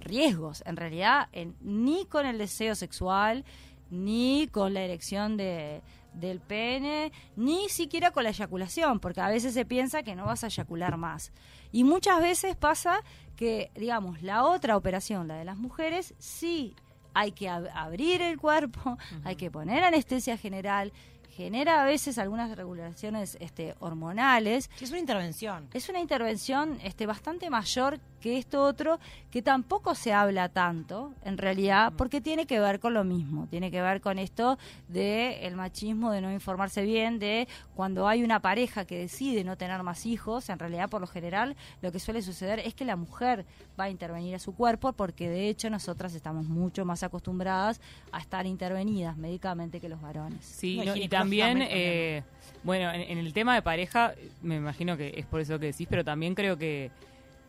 riesgos, 0.00 0.62
en 0.66 0.76
realidad, 0.76 1.28
ni 1.62 2.04
con 2.04 2.26
el 2.26 2.36
deseo 2.36 2.74
sexual, 2.74 3.44
ni 3.90 4.48
con 4.50 4.74
la 4.74 4.82
erección 4.82 5.36
de, 5.36 5.82
del 6.14 6.40
pene, 6.40 7.12
ni 7.36 7.68
siquiera 7.68 8.10
con 8.10 8.24
la 8.24 8.30
eyaculación, 8.30 9.00
porque 9.00 9.20
a 9.20 9.28
veces 9.28 9.54
se 9.54 9.64
piensa 9.64 10.02
que 10.02 10.14
no 10.14 10.26
vas 10.26 10.44
a 10.44 10.48
eyacular 10.48 10.96
más. 10.96 11.32
Y 11.72 11.84
muchas 11.84 12.20
veces 12.20 12.56
pasa 12.56 13.00
que, 13.36 13.70
digamos, 13.74 14.22
la 14.22 14.44
otra 14.44 14.76
operación, 14.76 15.28
la 15.28 15.36
de 15.36 15.44
las 15.44 15.56
mujeres, 15.56 16.14
sí 16.18 16.74
hay 17.14 17.32
que 17.32 17.48
abrir 17.48 18.22
el 18.22 18.38
cuerpo, 18.38 18.98
hay 19.24 19.36
que 19.36 19.50
poner 19.50 19.84
anestesia 19.84 20.36
general, 20.36 20.92
genera 21.28 21.82
a 21.82 21.84
veces 21.84 22.18
algunas 22.18 22.54
regulaciones 22.56 23.36
este, 23.40 23.74
hormonales. 23.80 24.70
es 24.80 24.90
una 24.90 25.00
intervención. 25.00 25.68
Es 25.72 25.88
una 25.88 26.00
intervención 26.00 26.78
este, 26.82 27.06
bastante 27.06 27.48
mayor 27.50 28.00
que 28.22 28.38
esto 28.38 28.62
otro, 28.62 28.98
que 29.30 29.42
tampoco 29.42 29.94
se 29.94 30.14
habla 30.14 30.48
tanto, 30.48 31.12
en 31.24 31.36
realidad, 31.36 31.92
porque 31.98 32.22
tiene 32.22 32.46
que 32.46 32.60
ver 32.60 32.80
con 32.80 32.94
lo 32.94 33.04
mismo, 33.04 33.46
tiene 33.50 33.70
que 33.70 33.82
ver 33.82 34.00
con 34.00 34.18
esto 34.18 34.58
de 34.88 35.46
el 35.46 35.56
machismo, 35.56 36.10
de 36.10 36.22
no 36.22 36.32
informarse 36.32 36.82
bien, 36.82 37.18
de 37.18 37.48
cuando 37.74 38.08
hay 38.08 38.22
una 38.22 38.40
pareja 38.40 38.86
que 38.86 38.96
decide 38.96 39.44
no 39.44 39.58
tener 39.58 39.82
más 39.82 40.06
hijos, 40.06 40.48
en 40.48 40.58
realidad, 40.58 40.88
por 40.88 41.00
lo 41.00 41.06
general, 41.06 41.56
lo 41.82 41.92
que 41.92 41.98
suele 41.98 42.22
suceder 42.22 42.60
es 42.60 42.74
que 42.74 42.84
la 42.84 42.96
mujer 42.96 43.44
va 43.78 43.84
a 43.84 43.90
intervenir 43.90 44.36
a 44.36 44.38
su 44.38 44.54
cuerpo, 44.54 44.92
porque 44.92 45.28
de 45.28 45.48
hecho 45.48 45.68
nosotras 45.68 46.14
estamos 46.14 46.46
mucho 46.46 46.84
más 46.84 47.02
acostumbradas 47.02 47.80
a 48.12 48.20
estar 48.20 48.46
intervenidas 48.46 49.16
médicamente 49.16 49.80
que 49.80 49.88
los 49.88 50.00
varones. 50.00 50.44
Sí, 50.44 50.80
y 50.94 51.08
también, 51.08 51.58
eh, 51.60 52.22
bueno, 52.62 52.92
en 52.92 53.18
el 53.18 53.32
tema 53.32 53.54
de 53.56 53.62
pareja, 53.62 54.14
me 54.42 54.56
imagino 54.56 54.96
que 54.96 55.12
es 55.16 55.26
por 55.26 55.40
eso 55.40 55.58
que 55.58 55.66
decís, 55.66 55.88
pero 55.90 56.04
también 56.04 56.36
creo 56.36 56.56
que 56.56 56.90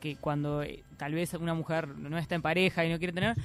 que 0.03 0.17
cuando 0.17 0.63
eh, 0.63 0.83
tal 0.97 1.13
vez 1.13 1.33
una 1.33 1.53
mujer 1.53 1.87
no 1.87 2.17
está 2.17 2.35
en 2.35 2.41
pareja 2.41 2.83
y 2.83 2.91
no 2.91 2.97
quiere 2.97 3.13
tener, 3.13 3.37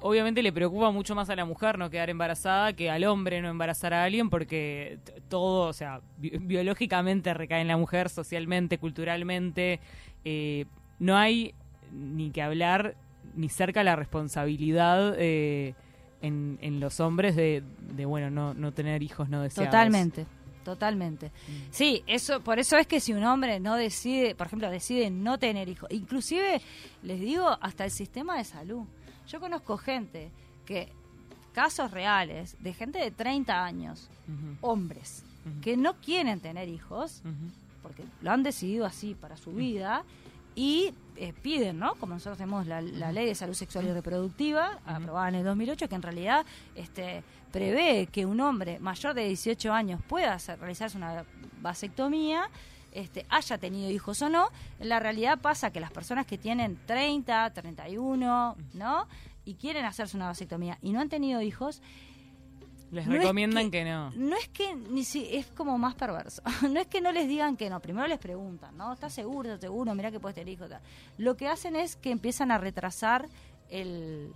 obviamente 0.00 0.42
le 0.42 0.52
preocupa 0.52 0.90
mucho 0.90 1.14
más 1.14 1.30
a 1.30 1.34
la 1.34 1.46
mujer 1.46 1.78
no 1.78 1.88
quedar 1.88 2.10
embarazada 2.10 2.74
que 2.74 2.90
al 2.90 3.04
hombre 3.04 3.40
no 3.40 3.48
embarazar 3.48 3.94
a 3.94 4.04
alguien 4.04 4.28
porque 4.28 4.98
todo, 5.30 5.66
o 5.66 5.72
sea, 5.72 6.02
biológicamente 6.18 7.32
recae 7.32 7.62
en 7.62 7.68
la 7.68 7.78
mujer, 7.78 8.10
socialmente, 8.10 8.76
culturalmente, 8.76 9.80
eh, 10.26 10.66
no 10.98 11.16
hay 11.16 11.54
ni 11.90 12.30
que 12.30 12.42
hablar 12.42 12.96
ni 13.34 13.48
cerca 13.48 13.82
la 13.82 13.96
responsabilidad 13.96 15.14
eh, 15.16 15.72
en, 16.20 16.80
los 16.80 17.00
hombres 17.00 17.34
de, 17.34 17.62
de 17.80 18.04
bueno, 18.04 18.28
no, 18.30 18.52
no 18.52 18.72
tener 18.72 19.02
hijos 19.02 19.30
no 19.30 19.40
deseados. 19.40 19.70
Totalmente 19.70 20.26
totalmente. 20.64 21.28
Mm. 21.28 21.52
Sí, 21.70 22.02
eso, 22.06 22.40
por 22.40 22.58
eso 22.58 22.76
es 22.76 22.86
que 22.86 23.00
si 23.00 23.12
un 23.12 23.22
hombre 23.24 23.60
no 23.60 23.76
decide, 23.76 24.34
por 24.34 24.48
ejemplo, 24.48 24.70
decide 24.70 25.10
no 25.10 25.38
tener 25.38 25.68
hijos, 25.68 25.88
inclusive 25.92 26.60
les 27.02 27.20
digo 27.20 27.56
hasta 27.60 27.84
el 27.84 27.90
sistema 27.90 28.36
de 28.38 28.44
salud. 28.44 28.82
Yo 29.28 29.40
conozco 29.40 29.76
gente 29.76 30.30
que 30.66 30.88
casos 31.52 31.90
reales 31.92 32.56
de 32.60 32.74
gente 32.74 32.98
de 32.98 33.10
30 33.10 33.64
años, 33.64 34.08
hombres, 34.60 35.22
que 35.62 35.76
no 35.76 35.94
quieren 35.94 36.40
tener 36.40 36.68
hijos 36.68 37.22
porque 37.82 38.02
lo 38.22 38.30
han 38.30 38.42
decidido 38.42 38.86
así 38.86 39.14
para 39.14 39.36
su 39.36 39.52
vida 39.52 40.04
y 40.54 40.94
eh, 41.16 41.32
piden, 41.32 41.78
¿no? 41.78 41.94
Como 41.94 42.14
nosotros 42.14 42.38
tenemos 42.38 42.66
la, 42.66 42.80
ley 42.80 43.26
de 43.26 43.34
salud 43.34 43.54
sexual 43.54 43.86
y 43.86 43.92
reproductiva, 43.92 44.80
aprobada 44.84 45.28
en 45.28 45.36
el 45.36 45.44
2008, 45.44 45.88
que 45.88 45.94
en 45.94 46.02
realidad 46.02 46.44
este, 46.74 47.22
prevé 47.52 48.08
que 48.10 48.26
un 48.26 48.40
hombre 48.40 48.80
mayor 48.80 49.14
de 49.14 49.26
18 49.28 49.72
años 49.72 50.00
pueda 50.08 50.38
realizarse 50.58 50.96
una 50.96 51.24
vasectomía, 51.60 52.50
este, 52.92 53.26
haya 53.28 53.58
tenido 53.58 53.90
hijos 53.90 54.22
o 54.22 54.28
no. 54.28 54.48
La 54.80 54.98
realidad 54.98 55.38
pasa 55.40 55.72
que 55.72 55.80
las 55.80 55.92
personas 55.92 56.26
que 56.26 56.36
tienen 56.38 56.78
30, 56.86 57.52
31, 57.52 58.56
¿no? 58.74 59.08
Y 59.44 59.54
quieren 59.54 59.84
hacerse 59.84 60.16
una 60.16 60.26
vasectomía 60.26 60.78
y 60.82 60.92
no 60.92 61.00
han 61.00 61.08
tenido 61.08 61.42
hijos, 61.42 61.80
les 62.94 63.06
recomiendan 63.06 63.70
que, 63.70 63.84
no. 63.84 64.10
No 64.12 64.36
es 64.36 64.48
que 64.48 64.74
ni 64.74 65.04
si 65.04 65.28
es 65.34 65.46
como 65.46 65.76
más 65.78 65.94
perverso. 65.94 66.42
no 66.70 66.80
es 66.80 66.86
que 66.86 67.00
no 67.00 67.12
les 67.12 67.28
digan 67.28 67.56
que 67.56 67.68
no. 67.68 67.80
Primero 67.80 68.06
les 68.06 68.18
preguntan, 68.18 68.76
¿no? 68.76 68.92
¿Estás 68.92 69.12
seguro? 69.12 69.48
¿Estás 69.48 69.62
seguro? 69.62 69.94
Mira 69.94 70.10
que 70.10 70.20
puedes 70.20 70.34
tener 70.34 70.48
hijos. 70.48 70.70
Lo 71.18 71.36
que 71.36 71.48
hacen 71.48 71.76
es 71.76 71.96
que 71.96 72.10
empiezan 72.10 72.50
a 72.50 72.58
retrasar 72.58 73.28
el, 73.68 74.32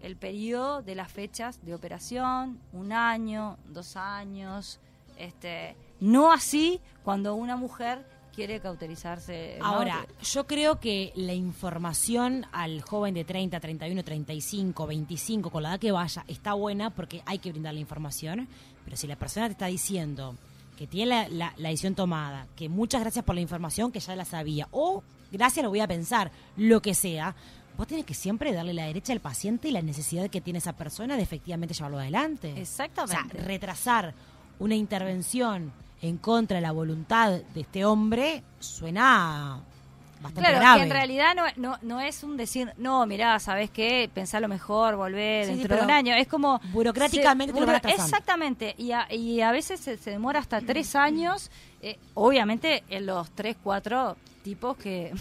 el 0.00 0.16
periodo 0.16 0.82
de 0.82 0.94
las 0.94 1.10
fechas 1.10 1.64
de 1.64 1.74
operación, 1.74 2.60
un 2.72 2.92
año, 2.92 3.58
dos 3.66 3.96
años. 3.96 4.80
Este, 5.18 5.76
no 6.00 6.32
así 6.32 6.80
cuando 7.02 7.34
una 7.34 7.56
mujer 7.56 8.06
quiere 8.36 8.60
cauterizarse. 8.60 9.58
Ahora, 9.62 10.06
yo 10.22 10.46
creo 10.46 10.78
que 10.78 11.12
la 11.16 11.32
información 11.32 12.46
al 12.52 12.82
joven 12.82 13.14
de 13.14 13.24
30, 13.24 13.58
31, 13.58 14.04
35, 14.04 14.86
25, 14.86 15.50
con 15.50 15.62
la 15.62 15.70
edad 15.70 15.80
que 15.80 15.90
vaya, 15.90 16.22
está 16.28 16.52
buena 16.52 16.90
porque 16.90 17.22
hay 17.24 17.38
que 17.38 17.50
brindar 17.50 17.72
la 17.72 17.80
información, 17.80 18.46
pero 18.84 18.96
si 18.96 19.06
la 19.06 19.16
persona 19.16 19.46
te 19.46 19.52
está 19.52 19.66
diciendo 19.66 20.36
que 20.76 20.86
tiene 20.86 21.28
la, 21.30 21.54
la, 21.56 21.68
decisión 21.70 21.94
tomada, 21.94 22.46
que 22.54 22.68
muchas 22.68 23.00
gracias 23.00 23.24
por 23.24 23.34
la 23.34 23.40
información, 23.40 23.90
que 23.90 24.00
ya 24.00 24.14
la 24.14 24.26
sabía, 24.26 24.68
o 24.70 25.02
gracias 25.32 25.64
lo 25.64 25.70
voy 25.70 25.80
a 25.80 25.88
pensar, 25.88 26.30
lo 26.58 26.82
que 26.82 26.94
sea, 26.94 27.34
vos 27.78 27.86
tenés 27.86 28.04
que 28.04 28.12
siempre 28.12 28.52
darle 28.52 28.74
la 28.74 28.84
derecha 28.84 29.14
al 29.14 29.20
paciente 29.20 29.68
y 29.68 29.70
la 29.70 29.80
necesidad 29.80 30.28
que 30.28 30.42
tiene 30.42 30.58
esa 30.58 30.74
persona 30.74 31.16
de 31.16 31.22
efectivamente 31.22 31.72
llevarlo 31.72 31.98
adelante. 31.98 32.52
Exactamente. 32.60 33.16
O 33.16 33.30
sea, 33.30 33.46
retrasar 33.46 34.14
una 34.58 34.74
intervención 34.74 35.72
en 36.08 36.18
contra 36.18 36.56
de 36.56 36.62
la 36.62 36.72
voluntad 36.72 37.40
de 37.54 37.60
este 37.60 37.84
hombre 37.84 38.42
suena 38.60 39.60
bastante 40.20 40.50
claro, 40.50 40.78
que 40.78 40.84
en 40.84 40.90
realidad 40.90 41.34
no, 41.34 41.44
no, 41.56 41.78
no, 41.82 42.00
es 42.00 42.22
un 42.22 42.36
decir, 42.36 42.72
no, 42.78 43.06
mirá, 43.06 43.38
¿sabes 43.38 43.70
qué? 43.70 44.10
Pensalo 44.12 44.48
mejor, 44.48 44.96
volver 44.96 45.46
dentro 45.46 45.76
de 45.76 45.82
un 45.82 45.90
año. 45.90 46.14
Es 46.14 46.28
como... 46.28 46.60
Burocráticamente 46.72 47.54
Exactamente. 47.88 48.74
Y 48.78 48.92
a, 48.92 49.12
y 49.12 49.40
a 49.40 49.52
veces 49.52 49.80
se, 49.80 49.96
demora 49.96 50.40
hasta 50.40 50.60
tres 50.60 50.96
años, 50.96 51.50
eh, 51.82 51.98
obviamente 52.14 52.82
en 52.88 53.06
los 53.06 53.30
tres, 53.30 53.56
cuatro 53.62 54.16
tipos 54.42 54.76
que 54.76 55.12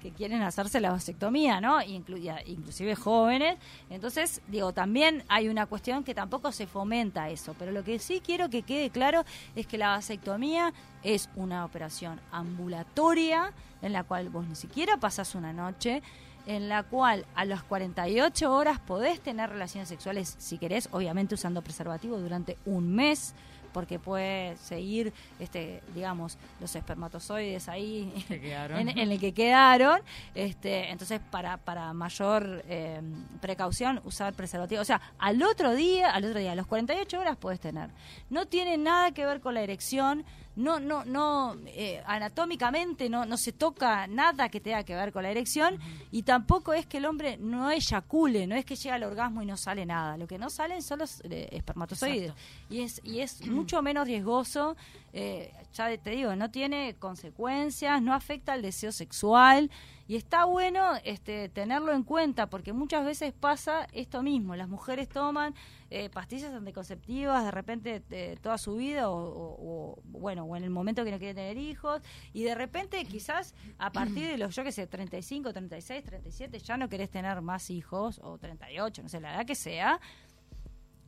que 0.00 0.10
quieren 0.10 0.42
hacerse 0.42 0.80
la 0.80 0.90
vasectomía, 0.90 1.60
¿no? 1.60 1.80
inclusive 1.82 2.96
jóvenes. 2.96 3.58
Entonces, 3.90 4.40
digo, 4.48 4.72
también 4.72 5.24
hay 5.28 5.48
una 5.48 5.66
cuestión 5.66 6.02
que 6.02 6.14
tampoco 6.14 6.52
se 6.52 6.66
fomenta 6.66 7.28
eso, 7.30 7.54
pero 7.58 7.70
lo 7.72 7.84
que 7.84 7.98
sí 7.98 8.20
quiero 8.24 8.50
que 8.50 8.62
quede 8.62 8.90
claro 8.90 9.24
es 9.54 9.66
que 9.66 9.78
la 9.78 9.90
vasectomía 9.90 10.72
es 11.02 11.28
una 11.36 11.64
operación 11.64 12.20
ambulatoria 12.32 13.52
en 13.82 13.92
la 13.92 14.04
cual 14.04 14.28
vos 14.28 14.46
ni 14.46 14.56
siquiera 14.56 14.96
pasás 14.96 15.34
una 15.34 15.52
noche, 15.52 16.02
en 16.46 16.68
la 16.68 16.82
cual 16.82 17.26
a 17.34 17.44
las 17.44 17.62
48 17.62 18.52
horas 18.52 18.78
podés 18.80 19.20
tener 19.20 19.50
relaciones 19.50 19.88
sexuales 19.88 20.34
si 20.38 20.58
querés, 20.58 20.88
obviamente 20.92 21.34
usando 21.34 21.62
preservativo 21.62 22.18
durante 22.18 22.56
un 22.64 22.94
mes 22.94 23.34
porque 23.72 23.98
puede 23.98 24.56
seguir, 24.56 25.12
este, 25.38 25.82
digamos, 25.94 26.38
los 26.60 26.74
espermatozoides 26.74 27.68
ahí 27.68 28.12
en, 28.30 28.98
el 28.98 29.20
que 29.20 29.32
quedaron. 29.32 30.00
Este, 30.34 30.90
entonces, 30.90 31.20
para, 31.30 31.56
para 31.56 31.92
mayor 31.92 32.62
eh, 32.68 33.00
precaución, 33.40 34.00
usar 34.04 34.34
preservativo. 34.34 34.80
O 34.80 34.84
sea, 34.84 35.00
al 35.18 35.42
otro 35.42 35.74
día, 35.74 36.10
al 36.10 36.24
otro 36.24 36.38
día, 36.38 36.52
a 36.52 36.56
las 36.56 36.66
48 36.66 37.18
horas 37.18 37.36
puedes 37.36 37.60
tener. 37.60 37.90
No 38.28 38.46
tiene 38.46 38.76
nada 38.76 39.12
que 39.12 39.24
ver 39.26 39.40
con 39.40 39.54
la 39.54 39.62
erección, 39.62 40.24
no, 40.56 40.80
no, 40.80 41.04
no, 41.04 41.56
eh, 41.66 42.02
anatómicamente 42.06 43.08
no, 43.08 43.24
no 43.24 43.36
se 43.36 43.52
toca 43.52 44.06
nada 44.06 44.48
que 44.48 44.60
tenga 44.60 44.82
que 44.84 44.94
ver 44.94 45.12
con 45.12 45.22
la 45.22 45.30
erección 45.30 45.78
y 46.10 46.24
tampoco 46.24 46.74
es 46.74 46.86
que 46.86 46.98
el 46.98 47.06
hombre 47.06 47.36
no 47.38 47.70
eyacule, 47.70 48.46
no 48.46 48.56
es 48.56 48.64
que 48.64 48.76
llega 48.76 48.96
al 48.96 49.04
orgasmo 49.04 49.42
y 49.42 49.46
no 49.46 49.56
sale 49.56 49.86
nada. 49.86 50.16
Lo 50.16 50.26
que 50.26 50.38
no 50.38 50.50
salen 50.50 50.82
son 50.82 50.98
los 50.98 51.22
eh, 51.24 51.48
espermatozoides. 51.52 52.34
Y 52.68 52.82
es, 52.82 53.00
y 53.04 53.20
es 53.20 53.40
mucho 53.60 53.82
menos 53.82 54.06
riesgoso, 54.06 54.76
eh, 55.12 55.52
ya 55.72 55.96
te 55.98 56.10
digo, 56.10 56.34
no 56.36 56.50
tiene 56.50 56.96
consecuencias, 56.98 58.02
no 58.02 58.14
afecta 58.14 58.52
al 58.52 58.62
deseo 58.62 58.92
sexual. 58.92 59.70
Y 60.08 60.16
está 60.16 60.44
bueno 60.44 60.94
este, 61.04 61.48
tenerlo 61.48 61.92
en 61.92 62.02
cuenta 62.02 62.50
porque 62.50 62.72
muchas 62.72 63.04
veces 63.04 63.32
pasa 63.32 63.86
esto 63.92 64.24
mismo. 64.24 64.56
Las 64.56 64.68
mujeres 64.68 65.08
toman 65.08 65.54
eh, 65.88 66.10
pastillas 66.10 66.52
anticonceptivas 66.52 67.44
de 67.44 67.50
repente 67.52 68.02
de 68.08 68.36
toda 68.42 68.58
su 68.58 68.74
vida 68.74 69.04
o, 69.08 70.00
bueno, 70.06 70.46
o 70.46 70.56
en 70.56 70.64
el 70.64 70.70
momento 70.70 71.04
que 71.04 71.12
no 71.12 71.18
quieren 71.18 71.36
tener 71.36 71.56
hijos 71.58 72.02
y 72.32 72.42
de 72.42 72.56
repente 72.56 73.04
quizás 73.04 73.54
a 73.78 73.92
partir 73.92 74.26
de 74.26 74.36
los, 74.36 74.52
yo 74.56 74.64
que 74.64 74.72
sé, 74.72 74.88
35, 74.88 75.52
36, 75.52 76.02
37 76.02 76.58
ya 76.58 76.76
no 76.76 76.88
querés 76.88 77.10
tener 77.10 77.40
más 77.40 77.70
hijos 77.70 78.20
o 78.24 78.36
38, 78.36 79.04
no 79.04 79.08
sé, 79.08 79.20
la 79.20 79.34
edad 79.34 79.46
que 79.46 79.54
sea 79.54 80.00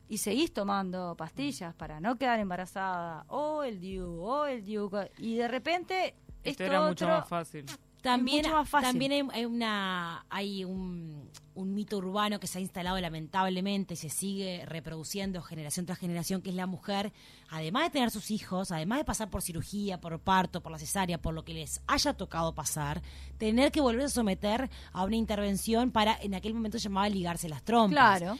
y 0.08 0.18
seguís 0.18 0.52
tomando 0.52 1.16
pastillas 1.16 1.74
para 1.74 2.00
no 2.00 2.16
quedar 2.16 2.38
embarazada 2.40 3.24
o 3.28 3.62
el 3.62 3.80
DIU 3.80 4.20
o 4.20 4.46
el 4.46 4.64
DIU 4.64 4.90
y 5.18 5.36
de 5.36 5.48
repente 5.48 6.14
esto, 6.42 6.64
era 6.64 6.86
mucho 6.86 7.06
más 7.06 7.28
fácil 7.28 7.66
también, 8.02 8.44
también 8.68 9.30
hay, 9.32 9.44
una 9.44 10.26
hay 10.28 10.64
un, 10.64 11.30
mito 11.54 11.98
urbano 11.98 12.40
que 12.40 12.48
se 12.48 12.58
ha 12.58 12.60
instalado 12.60 13.00
lamentablemente 13.00 13.94
y 13.94 13.96
se 13.96 14.08
sigue 14.08 14.64
reproduciendo 14.66 15.40
generación 15.40 15.86
tras 15.86 16.00
generación, 16.00 16.42
que 16.42 16.50
es 16.50 16.56
la 16.56 16.66
mujer, 16.66 17.12
además 17.48 17.84
de 17.84 17.90
tener 17.90 18.10
sus 18.10 18.32
hijos, 18.32 18.72
además 18.72 18.98
de 18.98 19.04
pasar 19.04 19.30
por 19.30 19.40
cirugía, 19.40 20.00
por 20.00 20.18
parto, 20.18 20.60
por 20.60 20.72
la 20.72 20.80
cesárea, 20.80 21.22
por 21.22 21.32
lo 21.32 21.44
que 21.44 21.54
les 21.54 21.80
haya 21.86 22.12
tocado 22.14 22.52
pasar, 22.56 23.02
tener 23.38 23.70
que 23.70 23.80
volver 23.80 24.06
a 24.06 24.08
someter 24.08 24.68
a 24.92 25.04
una 25.04 25.16
intervención 25.16 25.92
para, 25.92 26.18
en 26.20 26.34
aquel 26.34 26.54
momento 26.54 26.78
se 26.78 26.84
llamaba 26.84 27.08
ligarse 27.08 27.48
las 27.48 27.62
trompas. 27.62 28.18
Claro. 28.18 28.38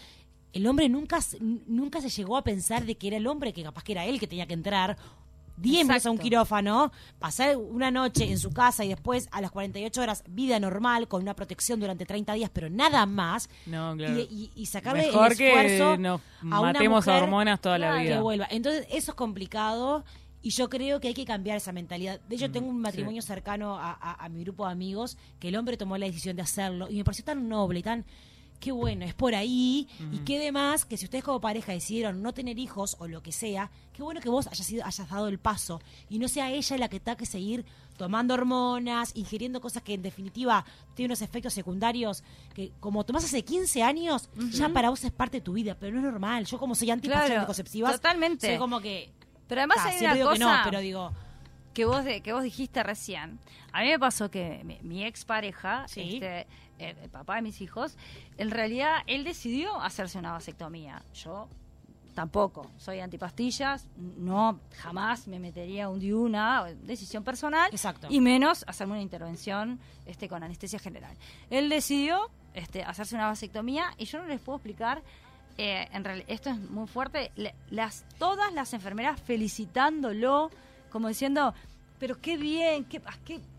El 0.53 0.67
hombre 0.67 0.89
nunca, 0.89 1.19
nunca 1.67 2.01
se 2.01 2.09
llegó 2.11 2.37
a 2.37 2.45
pensar 2.45 2.85
de 2.85 2.95
que 2.97 3.07
era 3.09 3.17
el 3.17 3.27
hombre, 3.27 3.53
que 3.53 3.63
capaz 3.63 3.83
que 3.85 3.93
era 3.93 4.05
él 4.07 4.21
que 4.21 4.27
tenía 4.27 4.47
que 4.47 4.55
entrar, 4.55 4.97
10 5.59 5.85
minutos 5.87 6.07
a 6.07 6.11
un 6.11 6.19
quirófano, 6.19 6.93
pasar 7.19 7.57
una 7.57 7.91
noche 7.91 8.25
en 8.31 8.39
su 8.39 8.51
casa 8.53 8.85
y 8.85 8.89
después 8.89 9.29
a 9.33 9.41
las 9.41 9.51
48 9.51 10.01
horas 10.01 10.25
vida 10.29 10.59
normal 10.59 11.09
con 11.09 11.23
una 11.23 11.35
protección 11.35 11.79
durante 11.79 12.05
30 12.07 12.33
días, 12.35 12.51
pero 12.53 12.69
nada 12.71 13.05
más. 13.07 13.49
No, 13.67 13.95
claro. 13.97 14.19
Y, 14.19 14.23
y- 14.23 14.51
y 14.57 14.67
sacarle 14.67 15.05
Mejor 15.07 15.33
el 15.33 15.39
que 15.39 15.49
esfuerzo 15.49 15.97
nos 15.99 16.21
a 16.41 16.45
una 16.61 16.73
matemos 16.73 17.07
a 17.07 17.17
hormonas 17.19 17.61
toda 17.61 17.79
la 17.79 17.97
que 17.99 18.03
vida. 18.05 18.21
vuelva. 18.21 18.47
Entonces, 18.51 18.87
eso 18.91 19.13
es 19.13 19.15
complicado 19.15 20.05
y 20.41 20.51
yo 20.51 20.69
creo 20.69 21.01
que 21.01 21.09
hay 21.09 21.15
que 21.15 21.27
cambiar 21.27 21.59
esa 21.59 21.71
mentalidad. 21.73 22.19
De 22.29 22.35
hecho, 22.37 22.51
tengo 22.51 22.69
un 22.69 22.81
matrimonio 22.81 23.23
cercano 23.23 23.77
a, 23.79 23.93
a- 23.93 24.25
a 24.25 24.29
mi 24.31 24.43
grupo 24.43 24.67
de 24.67 24.73
amigos 24.73 25.17
que 25.39 25.49
el 25.49 25.57
hombre 25.57 25.77
tomó 25.77 25.97
la 25.99 26.07
decisión 26.07 26.35
de 26.35 26.43
hacerlo 26.43 26.89
y 26.91 26.97
me 26.97 27.05
pareció 27.05 27.25
tan 27.27 27.49
noble 27.49 27.79
y 27.79 27.83
tan. 27.83 28.05
Qué 28.63 28.71
bueno, 28.71 29.05
es 29.05 29.13
por 29.13 29.35
ahí. 29.35 29.89
Y 30.13 30.19
qué 30.19 30.39
demás 30.39 30.85
que 30.85 30.97
si 30.97 31.07
ustedes 31.07 31.25
como 31.25 31.41
pareja 31.41 31.73
decidieron 31.73 32.23
no 32.23 32.33
tener 32.33 32.61
hijos 32.61 32.95
o 33.01 33.09
lo 33.09 33.21
que 33.21 33.33
sea, 33.33 33.73
qué 33.93 34.05
bueno 34.05 34.21
que 34.21 34.29
vos 34.29 34.47
hayas, 34.47 34.65
sido, 34.65 34.85
hayas 34.87 35.11
dado 35.11 35.27
el 35.27 35.41
paso 35.41 35.81
y 36.09 36.21
no 36.21 36.29
sea 36.29 36.49
ella 36.49 36.79
la 36.79 36.89
que 36.89 37.01
tenga 37.01 37.17
que 37.17 37.27
seguir 37.27 37.65
tomando 37.97 38.35
hormonas, 38.35 39.11
ingiriendo 39.17 39.61
cosas 39.61 39.83
que 39.83 39.95
en 39.95 40.03
definitiva 40.03 40.65
tienen 40.95 41.11
unos 41.11 41.23
efectos 41.23 41.53
secundarios 41.55 42.23
que 42.55 42.71
como 42.79 43.05
tomás 43.05 43.25
hace 43.25 43.43
15 43.43 43.83
años, 43.83 44.31
ya 44.53 44.69
para 44.69 44.91
vos 44.91 45.03
es 45.03 45.11
parte 45.11 45.39
de 45.39 45.41
tu 45.41 45.55
vida, 45.55 45.77
pero 45.79 45.93
no 45.93 45.99
es 45.99 46.05
normal. 46.05 46.47
Yo 46.47 46.61
como 46.61 46.77
soy 46.77 46.93
anti 46.93 47.09
Claro, 47.09 47.45
totalmente. 47.95 48.47
soy 48.47 48.59
como 48.59 48.81
que 48.81 49.11
Pero 49.49 49.63
además 49.63 49.79
hay 49.81 50.05
una 50.05 50.21
cosa 50.21 50.33
que 50.35 50.39
no, 50.39 50.53
pero 50.63 50.79
digo, 50.79 51.13
que 51.75 51.85
vos 51.85 52.05
de- 52.05 52.21
que 52.21 52.33
vos 52.33 52.43
dijiste 52.43 52.83
recién. 52.83 53.39
A 53.73 53.81
mí 53.83 53.89
me 53.89 53.99
pasó 53.99 54.31
que 54.31 54.63
mi, 54.65 54.79
mi 54.83 55.05
expareja, 55.05 55.87
Sí. 55.89 56.15
este, 56.15 56.47
el, 56.79 56.97
el 56.99 57.11
papá 57.11 57.37
de 57.37 57.43
mis 57.43 57.61
hijos, 57.61 57.97
en 58.39 58.51
realidad 58.51 58.99
él 59.07 59.25
decidió 59.25 59.81
hacerse 59.81 60.19
una 60.19 60.33
vasectomía. 60.33 61.03
Yo 61.15 61.49
tampoco, 62.15 62.71
soy 62.77 63.01
antipastillas, 63.01 63.87
no 63.97 64.61
jamás 64.77 65.27
me 65.29 65.39
metería 65.39 65.89
un 65.89 65.99
DIU, 65.99 66.25
una 66.25 66.65
decisión 66.83 67.25
personal 67.25 67.71
Exacto. 67.73 68.09
y 68.11 68.21
menos 68.21 68.65
hacerme 68.69 68.93
una 68.95 69.03
intervención 69.03 69.81
este 70.05 70.29
con 70.29 70.43
anestesia 70.43 70.79
general. 70.79 71.17
Él 71.49 71.71
decidió 71.71 72.29
este 72.53 72.83
hacerse 72.83 73.15
una 73.15 73.29
vasectomía 73.29 73.95
y 73.97 74.05
yo 74.05 74.19
no 74.19 74.27
les 74.27 74.41
puedo 74.41 74.59
explicar 74.59 75.03
eh, 75.57 75.89
en 75.93 76.05
realidad 76.05 76.27
esto 76.31 76.51
es 76.51 76.59
muy 76.59 76.87
fuerte 76.87 77.31
las 77.71 78.05
todas 78.19 78.53
las 78.53 78.75
enfermeras 78.75 79.19
felicitándolo 79.23 80.51
como 80.93 81.09
diciendo 81.09 81.55
pero 81.99 82.21
qué 82.21 82.37
bien, 82.37 82.85
qué, 82.85 83.01
ah, 83.07 83.15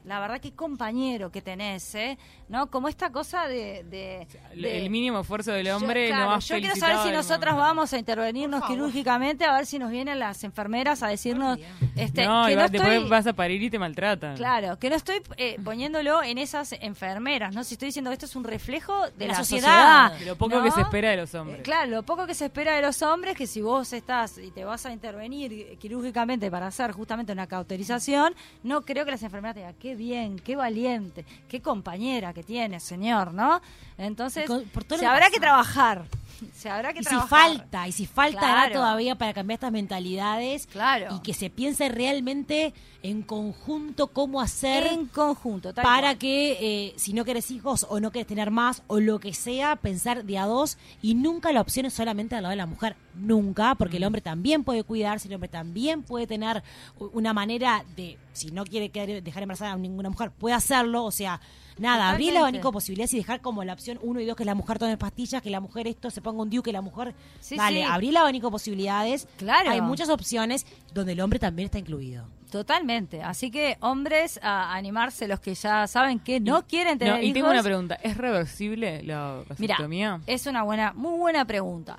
la 0.06 0.20
verdad 0.20 0.40
qué 0.42 0.52
compañero 0.54 1.32
que 1.32 1.42
tenés, 1.42 1.96
¿eh? 1.96 2.18
¿No? 2.50 2.68
Como 2.68 2.88
esta 2.88 3.10
cosa 3.12 3.48
de... 3.48 3.84
de- 3.90 4.28
de- 4.56 4.78
el 4.84 4.90
mínimo 4.90 5.22
esfuerzo 5.22 5.52
del 5.52 5.66
yo, 5.68 5.78
hombre 5.78 6.08
claro, 6.08 6.26
no 6.26 6.32
más 6.32 6.48
yo 6.48 6.58
quiero 6.60 6.76
saber 6.76 6.98
si 7.04 7.12
nosotras 7.12 7.56
vamos 7.56 7.92
a 7.94 7.98
intervenirnos 7.98 8.64
quirúrgicamente, 8.66 9.46
a 9.46 9.54
ver 9.56 9.66
si 9.66 9.80
nos 9.80 9.90
vienen 9.92 10.20
las 10.20 10.44
enfermeras 10.44 11.02
a 11.04 11.08
decirnos... 11.08 11.58
Este, 11.96 12.26
no, 12.26 12.46
que 12.46 12.52
y 12.52 12.56
no 12.56 12.62
va- 12.62 12.68
después 12.68 13.10
vas 13.10 13.28
a 13.28 13.34
parir 13.34 13.62
y 13.64 13.70
te 13.70 13.80
maltratan. 13.80 14.36
Claro, 14.36 14.78
que 14.78 14.90
no 14.90 14.96
estoy 14.96 15.22
eh, 15.38 15.58
poniéndolo 15.64 16.22
en 16.24 16.38
esas 16.38 16.74
enfermeras, 16.74 17.54
¿no? 17.56 17.64
Si 17.64 17.76
estoy 17.76 17.88
diciendo 17.88 18.10
que 18.10 18.14
esto 18.16 18.26
es 18.26 18.36
un 18.36 18.44
reflejo 18.44 19.10
de 19.18 19.28
La 19.28 19.34
la, 19.34 19.38
sociedad. 19.40 20.08
sociedad. 20.10 20.20
De 20.20 20.26
lo 20.26 20.36
poco 20.38 20.58
¿no? 20.58 20.64
que 20.64 20.72
se 20.72 20.82
espera 20.82 21.10
de 21.12 21.18
los 21.18 21.34
hombres. 21.36 21.60
Eh, 21.60 21.64
claro, 21.64 21.90
lo 21.92 22.04
poco 22.04 22.28
que 22.28 22.34
se 22.34 22.46
espera 22.46 22.76
de 22.76 22.82
los 22.82 23.02
hombres, 23.02 23.36
que 23.38 23.48
si 23.48 23.62
vos 23.62 23.94
estás 23.94 24.38
y 24.38 24.52
te 24.52 24.66
vas 24.66 24.86
a 24.86 24.92
intervenir 24.92 25.78
quirúrgicamente 25.80 26.52
para 26.52 26.68
hacer 26.68 26.92
justamente 26.92 27.32
una 27.32 27.48
cauterización, 27.48 28.34
no 28.64 28.82
creo 28.82 29.06
que 29.06 29.12
las 29.12 29.24
enfermeras 29.24 29.56
te 29.56 29.60
digan, 29.62 29.76
qué 29.94 29.98
bien, 29.98 30.40
qué 30.40 30.56
valiente, 30.56 31.24
qué 31.48 31.62
compañera 31.62 32.34
que 32.34 32.42
tiene, 32.44 32.80
señor, 32.80 33.32
¿no? 33.32 33.62
Entonces, 33.98 34.46
Y 34.46 34.48
con- 34.48 34.64
por 34.66 34.84
todo 34.84 34.98
lo 34.98 35.00
se 35.02 35.06
que 35.06 35.08
habrá 35.08 35.30
que 35.30 35.40
trabajar. 35.40 36.06
Se 36.54 36.70
habrá 36.70 36.94
que 36.94 37.00
y 37.00 37.04
si 37.04 37.16
falta, 37.28 37.88
y 37.88 37.92
si 37.92 38.06
faltará 38.06 38.66
Claro. 38.68 38.74
todavía 38.74 39.16
para 39.16 39.34
cambiar 39.34 39.56
estas 39.56 39.72
mentalidades 39.72 40.68
Claro. 40.68 41.16
y 41.16 41.20
que 41.22 41.34
se 41.34 41.50
piense 41.50 41.90
realmente 41.90 42.74
en 43.02 43.22
conjunto 43.22 44.08
cómo 44.08 44.40
hacer 44.42 44.88
en 44.88 45.08
conjunto, 45.08 45.74
para 45.74 46.02
cual. 46.10 46.18
que 46.18 46.58
eh, 46.88 46.94
si 46.96 47.14
no 47.14 47.26
querés 47.26 47.52
hijos 47.52 47.86
o 47.90 48.00
no 48.00 48.12
querés 48.12 48.28
tener 48.28 48.50
más 48.52 48.84
o 48.88 49.00
lo 49.00 49.20
que 49.20 49.34
sea, 49.34 49.76
pensar 49.76 50.24
de 50.24 50.38
a 50.38 50.46
dos 50.46 50.78
y 51.02 51.16
nunca 51.16 51.52
la 51.52 51.62
opción 51.62 51.86
es 51.86 51.94
solamente 51.94 52.36
al 52.36 52.44
lado 52.44 52.52
de 52.52 52.56
la 52.58 52.66
mujer, 52.66 52.96
nunca, 53.16 53.76
porque 53.76 53.98
el 53.98 54.04
hombre 54.06 54.22
también 54.22 54.64
puede 54.64 54.84
cuidarse, 54.84 55.28
el 55.28 55.34
hombre 55.36 55.50
también 55.50 56.04
puede 56.04 56.28
tener 56.28 56.64
una 56.98 57.34
manera 57.34 57.84
de, 57.96 58.18
si 58.32 58.52
no 58.52 58.64
quiere 58.66 58.90
quedar- 58.90 59.22
dejar 59.22 59.44
embarazada 59.44 59.74
a 59.74 59.78
ninguna 59.78 60.10
mujer, 60.10 60.32
puede 60.32 60.56
hacerlo, 60.56 61.04
o 61.04 61.12
sea, 61.12 61.42
nada, 61.78 62.10
abrir 62.10 62.30
el 62.30 62.34
Totalmente. 62.36 62.38
abanico 62.40 62.68
de 62.70 62.74
posibilidades 62.74 63.14
y 63.14 63.18
dejar 63.18 63.42
como 63.42 63.64
la 63.64 63.74
opción 63.74 64.00
uno 64.02 64.20
y 64.20 64.26
dos 64.26 64.36
que 64.36 64.46
la 64.46 64.56
mujer 64.56 64.80
tome 64.80 64.98
pastillas, 64.98 65.42
que 65.42 65.50
la 65.50 65.60
mujer 65.60 65.88
esto 65.88 66.10
se 66.10 66.22
ponga 66.22 66.42
un 66.44 66.50
diu, 66.50 66.62
que 66.64 66.72
la 66.72 66.82
mujer, 66.82 67.14
Sí, 67.40 67.56
dale, 67.58 67.82
sí. 67.82 67.88
abrir 67.90 68.10
el 68.12 68.18
abanico 68.18 68.48
de 68.48 68.52
posibilidades, 68.52 69.28
Claro. 69.38 69.72
hay 69.72 69.82
muchas 69.82 70.10
opciones 70.10 70.66
donde 70.94 71.14
el 71.14 71.22
hombre 71.22 71.40
también 71.40 71.66
está 71.66 71.80
incluido. 71.80 72.26
Totalmente. 72.52 73.24
Así 73.24 73.50
que, 73.50 73.78
hombres, 73.80 74.40
a 74.44 74.76
animarse 74.76 75.28
los 75.28 75.40
que 75.40 75.56
ya 75.56 75.88
saben 75.88 76.20
que 76.20 76.40
no 76.40 76.68
quieren 76.68 77.00
tener 77.00 77.16
No, 77.16 77.20
y 77.20 77.26
hijos. 77.26 77.34
tengo 77.34 77.50
una 77.50 77.64
pregunta, 77.64 77.96
¿es 77.96 78.16
reversible 78.16 79.02
la 79.02 79.42
Mira, 79.58 79.74
vasectomía? 79.76 80.22
es 80.28 80.46
una 80.46 80.62
buena, 80.62 80.94
muy 80.94 81.18
buena 81.18 81.46
pregunta. 81.46 81.98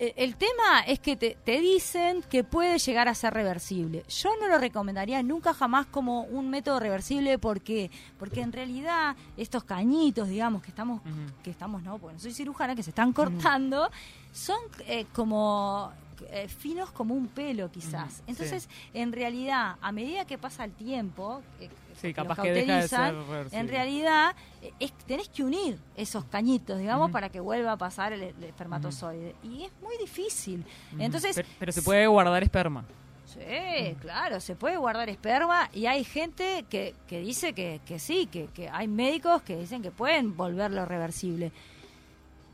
Eh, 0.00 0.14
El 0.16 0.34
tema 0.36 0.80
es 0.86 0.98
que 0.98 1.14
te, 1.14 1.36
te 1.44 1.60
dicen 1.60 2.22
que 2.22 2.42
puede 2.42 2.78
llegar 2.78 3.06
a 3.06 3.14
ser 3.14 3.34
reversible. 3.34 4.02
Yo 4.08 4.30
no 4.40 4.48
lo 4.48 4.58
recomendaría 4.58 5.22
nunca 5.22 5.52
jamás 5.52 5.86
como 5.86 6.22
un 6.22 6.48
método 6.48 6.80
reversible. 6.80 7.38
Porque 7.38 7.90
porque 8.18 8.40
en 8.40 8.52
realidad 8.52 9.14
estos 9.36 9.62
cañitos, 9.64 10.28
digamos, 10.28 10.62
que 10.62 10.70
estamos 10.70 11.02
que 11.44 11.50
estamos 11.50 11.82
no, 11.82 11.98
porque 11.98 12.14
no 12.14 12.20
soy 12.20 12.32
cirujana, 12.32 12.74
que 12.74 12.82
se 12.82 12.90
están 12.90 13.12
cortando, 13.12 13.90
son 14.32 14.58
eh, 14.86 15.06
como 15.12 15.92
eh, 16.30 16.48
finos 16.48 16.90
como 16.90 17.14
un 17.14 17.28
pelo 17.28 17.70
quizás. 17.70 18.22
Entonces, 18.26 18.68
en 18.94 19.12
realidad, 19.12 19.76
a 19.80 19.92
medida 19.92 20.24
que 20.24 20.38
pasa 20.38 20.64
el 20.64 20.72
tiempo, 20.72 21.42
eh, 21.60 21.68
Sí, 22.00 22.08
los 22.08 22.16
capaz 22.16 22.42
que 22.42 22.52
deja 22.52 22.76
de 22.82 22.88
ser 22.88 23.14
en 23.52 23.68
realidad 23.68 24.34
es, 24.78 24.92
tenés 25.06 25.28
que 25.28 25.42
unir 25.44 25.78
esos 25.96 26.24
cañitos, 26.24 26.78
digamos, 26.78 27.10
para 27.10 27.28
que 27.28 27.40
vuelva 27.40 27.72
a 27.72 27.76
pasar 27.76 28.12
el, 28.12 28.22
el 28.22 28.44
espermatozoide. 28.44 29.34
Y 29.42 29.64
es 29.64 29.72
muy 29.82 29.96
difícil. 29.98 30.64
Entonces, 30.98 31.36
pero, 31.36 31.48
pero 31.58 31.72
se 31.72 31.82
puede 31.82 32.06
guardar 32.06 32.42
esperma. 32.42 32.84
sí, 33.26 33.96
claro, 34.00 34.40
se 34.40 34.56
puede 34.56 34.76
guardar 34.76 35.08
esperma 35.08 35.68
y 35.72 35.86
hay 35.86 36.04
gente 36.04 36.64
que, 36.68 36.94
que 37.06 37.20
dice 37.20 37.52
que, 37.52 37.80
que 37.84 37.98
sí, 37.98 38.26
que, 38.26 38.46
que 38.48 38.68
hay 38.68 38.88
médicos 38.88 39.42
que 39.42 39.56
dicen 39.56 39.82
que 39.82 39.90
pueden 39.90 40.36
volverlo 40.36 40.84
reversible. 40.84 41.52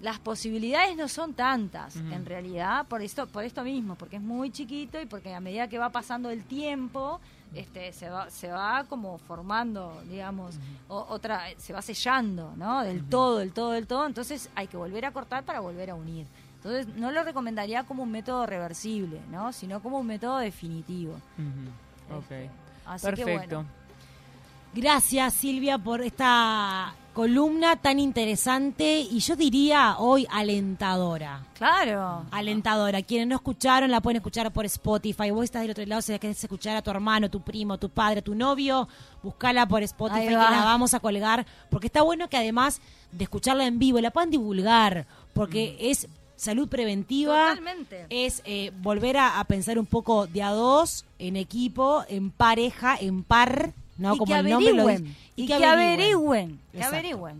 Las 0.01 0.19
posibilidades 0.19 0.95
no 0.95 1.09
son 1.09 1.33
tantas, 1.33 1.97
en 1.97 2.27
realidad, 2.27 2.87
por 2.87 3.01
esto, 3.01 3.27
por 3.29 3.45
esto 3.45 3.65
mismo, 3.65 3.95
porque 3.95 4.17
es 4.17 4.23
muy 4.23 4.51
chiquito 4.51 5.01
y 5.01 5.07
porque 5.07 5.33
a 5.35 5.41
medida 5.41 5.69
que 5.69 5.79
va 5.79 5.89
pasando 5.89 6.29
el 6.29 6.45
tiempo, 6.45 7.19
este, 7.55 7.93
se 7.93 8.09
va, 8.11 8.29
se 8.31 8.49
va 8.49 8.85
como 8.89 9.19
formando, 9.19 10.03
digamos, 10.09 10.57
o- 10.89 11.07
otra, 11.09 11.43
se 11.59 11.73
va 11.73 11.81
sellando, 11.83 12.53
¿no? 12.57 12.83
Del 12.83 13.05
todo, 13.05 13.39
del 13.39 13.53
todo, 13.53 13.73
del 13.73 13.87
todo. 13.87 14.07
Entonces 14.07 14.51
hay 14.55 14.67
que 14.67 14.77
volver 14.77 15.05
a 15.07 15.13
cortar 15.13 15.45
para 15.45 15.61
volver 15.61 15.91
a 15.91 15.95
unir. 15.95 16.27
Entonces 16.57 16.89
no 16.97 17.11
lo 17.13 17.23
recomendaría 17.23 17.85
como 17.85 18.03
un 18.03 18.11
método 18.11 18.45
reversible, 18.47 19.21
¿no? 19.31 19.53
Sino 19.53 19.81
como 19.81 19.99
un 20.01 20.07
método 20.07 20.39
definitivo. 20.39 21.15
Este, 22.19 22.47
Ok. 22.47 22.51
así 22.87 23.07
que 23.07 23.17
Perfecto. 23.25 23.57
bueno. 23.57 23.69
Gracias 24.75 25.35
Silvia 25.35 25.79
por 25.79 26.03
esta 26.03 26.95
columna 27.17 27.77
tan 27.77 27.99
interesante 27.99 29.01
y 29.01 29.21
yo 29.21 29.37
diría 29.37 29.97
hoy 29.99 30.27
alentadora. 30.31 31.47
Claro. 31.55 32.27
Alentadora. 32.31 33.01
Quienes 33.01 33.27
no 33.27 33.37
escucharon 33.37 33.91
la 33.91 34.03
pueden 34.03 34.19
escuchar 34.19 34.53
por 34.53 34.67
Spotify. 34.67 35.31
Vos 35.31 35.45
estás 35.45 35.63
del 35.63 35.71
otro 35.71 35.87
lado, 35.87 36.03
si 36.03 36.19
querés 36.19 36.45
escuchar 36.45 36.77
a 36.77 36.83
tu 36.83 36.91
hermano, 36.91 37.31
tu 37.31 37.41
primo, 37.41 37.79
tu 37.79 37.89
padre, 37.89 38.21
tu 38.21 38.35
novio, 38.35 38.87
buscala 39.23 39.67
por 39.67 39.83
Spotify 39.83 40.27
que 40.27 40.33
la 40.33 40.67
vamos 40.67 40.93
a 40.93 41.01
colgar. 41.01 41.47
Porque 41.71 41.87
está 41.87 42.03
bueno 42.03 42.29
que 42.29 42.37
además 42.37 42.83
de 43.13 43.25
escucharla 43.25 43.67
en 43.67 43.79
vivo, 43.79 43.99
la 43.99 44.11
puedan 44.11 44.31
divulgar. 44.31 45.07
Porque 45.33 45.75
es 45.81 46.09
salud 46.37 46.69
preventiva. 46.69 47.49
Totalmente. 47.49 48.05
Es 48.11 48.43
eh, 48.45 48.73
volver 48.83 49.17
a, 49.17 49.41
a 49.41 49.45
pensar 49.45 49.79
un 49.79 49.87
poco 49.87 50.27
de 50.27 50.43
a 50.43 50.51
dos, 50.51 51.07
en 51.19 51.37
equipo, 51.37 52.05
en 52.11 52.31
pareja, 52.31 52.95
en 53.01 53.23
par. 53.23 53.73
¿No? 53.99 54.15
y 54.15 54.19
Como 54.19 54.33
que 54.35 54.39
el 54.41 54.49
nombre 54.51 54.73
lo 54.73 54.87
dice. 54.87 55.05
Y, 55.37 55.47
que 55.47 55.65
averigüen. 55.65 56.61
Que 56.73 56.83
averigüen. 56.83 57.39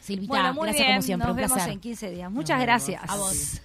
Silvita, 0.00 0.28
Bueno, 0.28 0.54
muy 0.54 0.62
gracias 0.64 0.86
bien. 0.86 0.96
como 0.96 1.02
siempre. 1.02 1.26
Nos 1.28 1.30
un 1.32 1.36
vemos 1.36 1.52
placer. 1.52 1.72
en 1.72 1.80
15 1.80 2.10
días. 2.10 2.30
Muchas 2.30 2.60
gracias. 2.60 3.02
A 3.06 3.16
vos. 3.16 3.60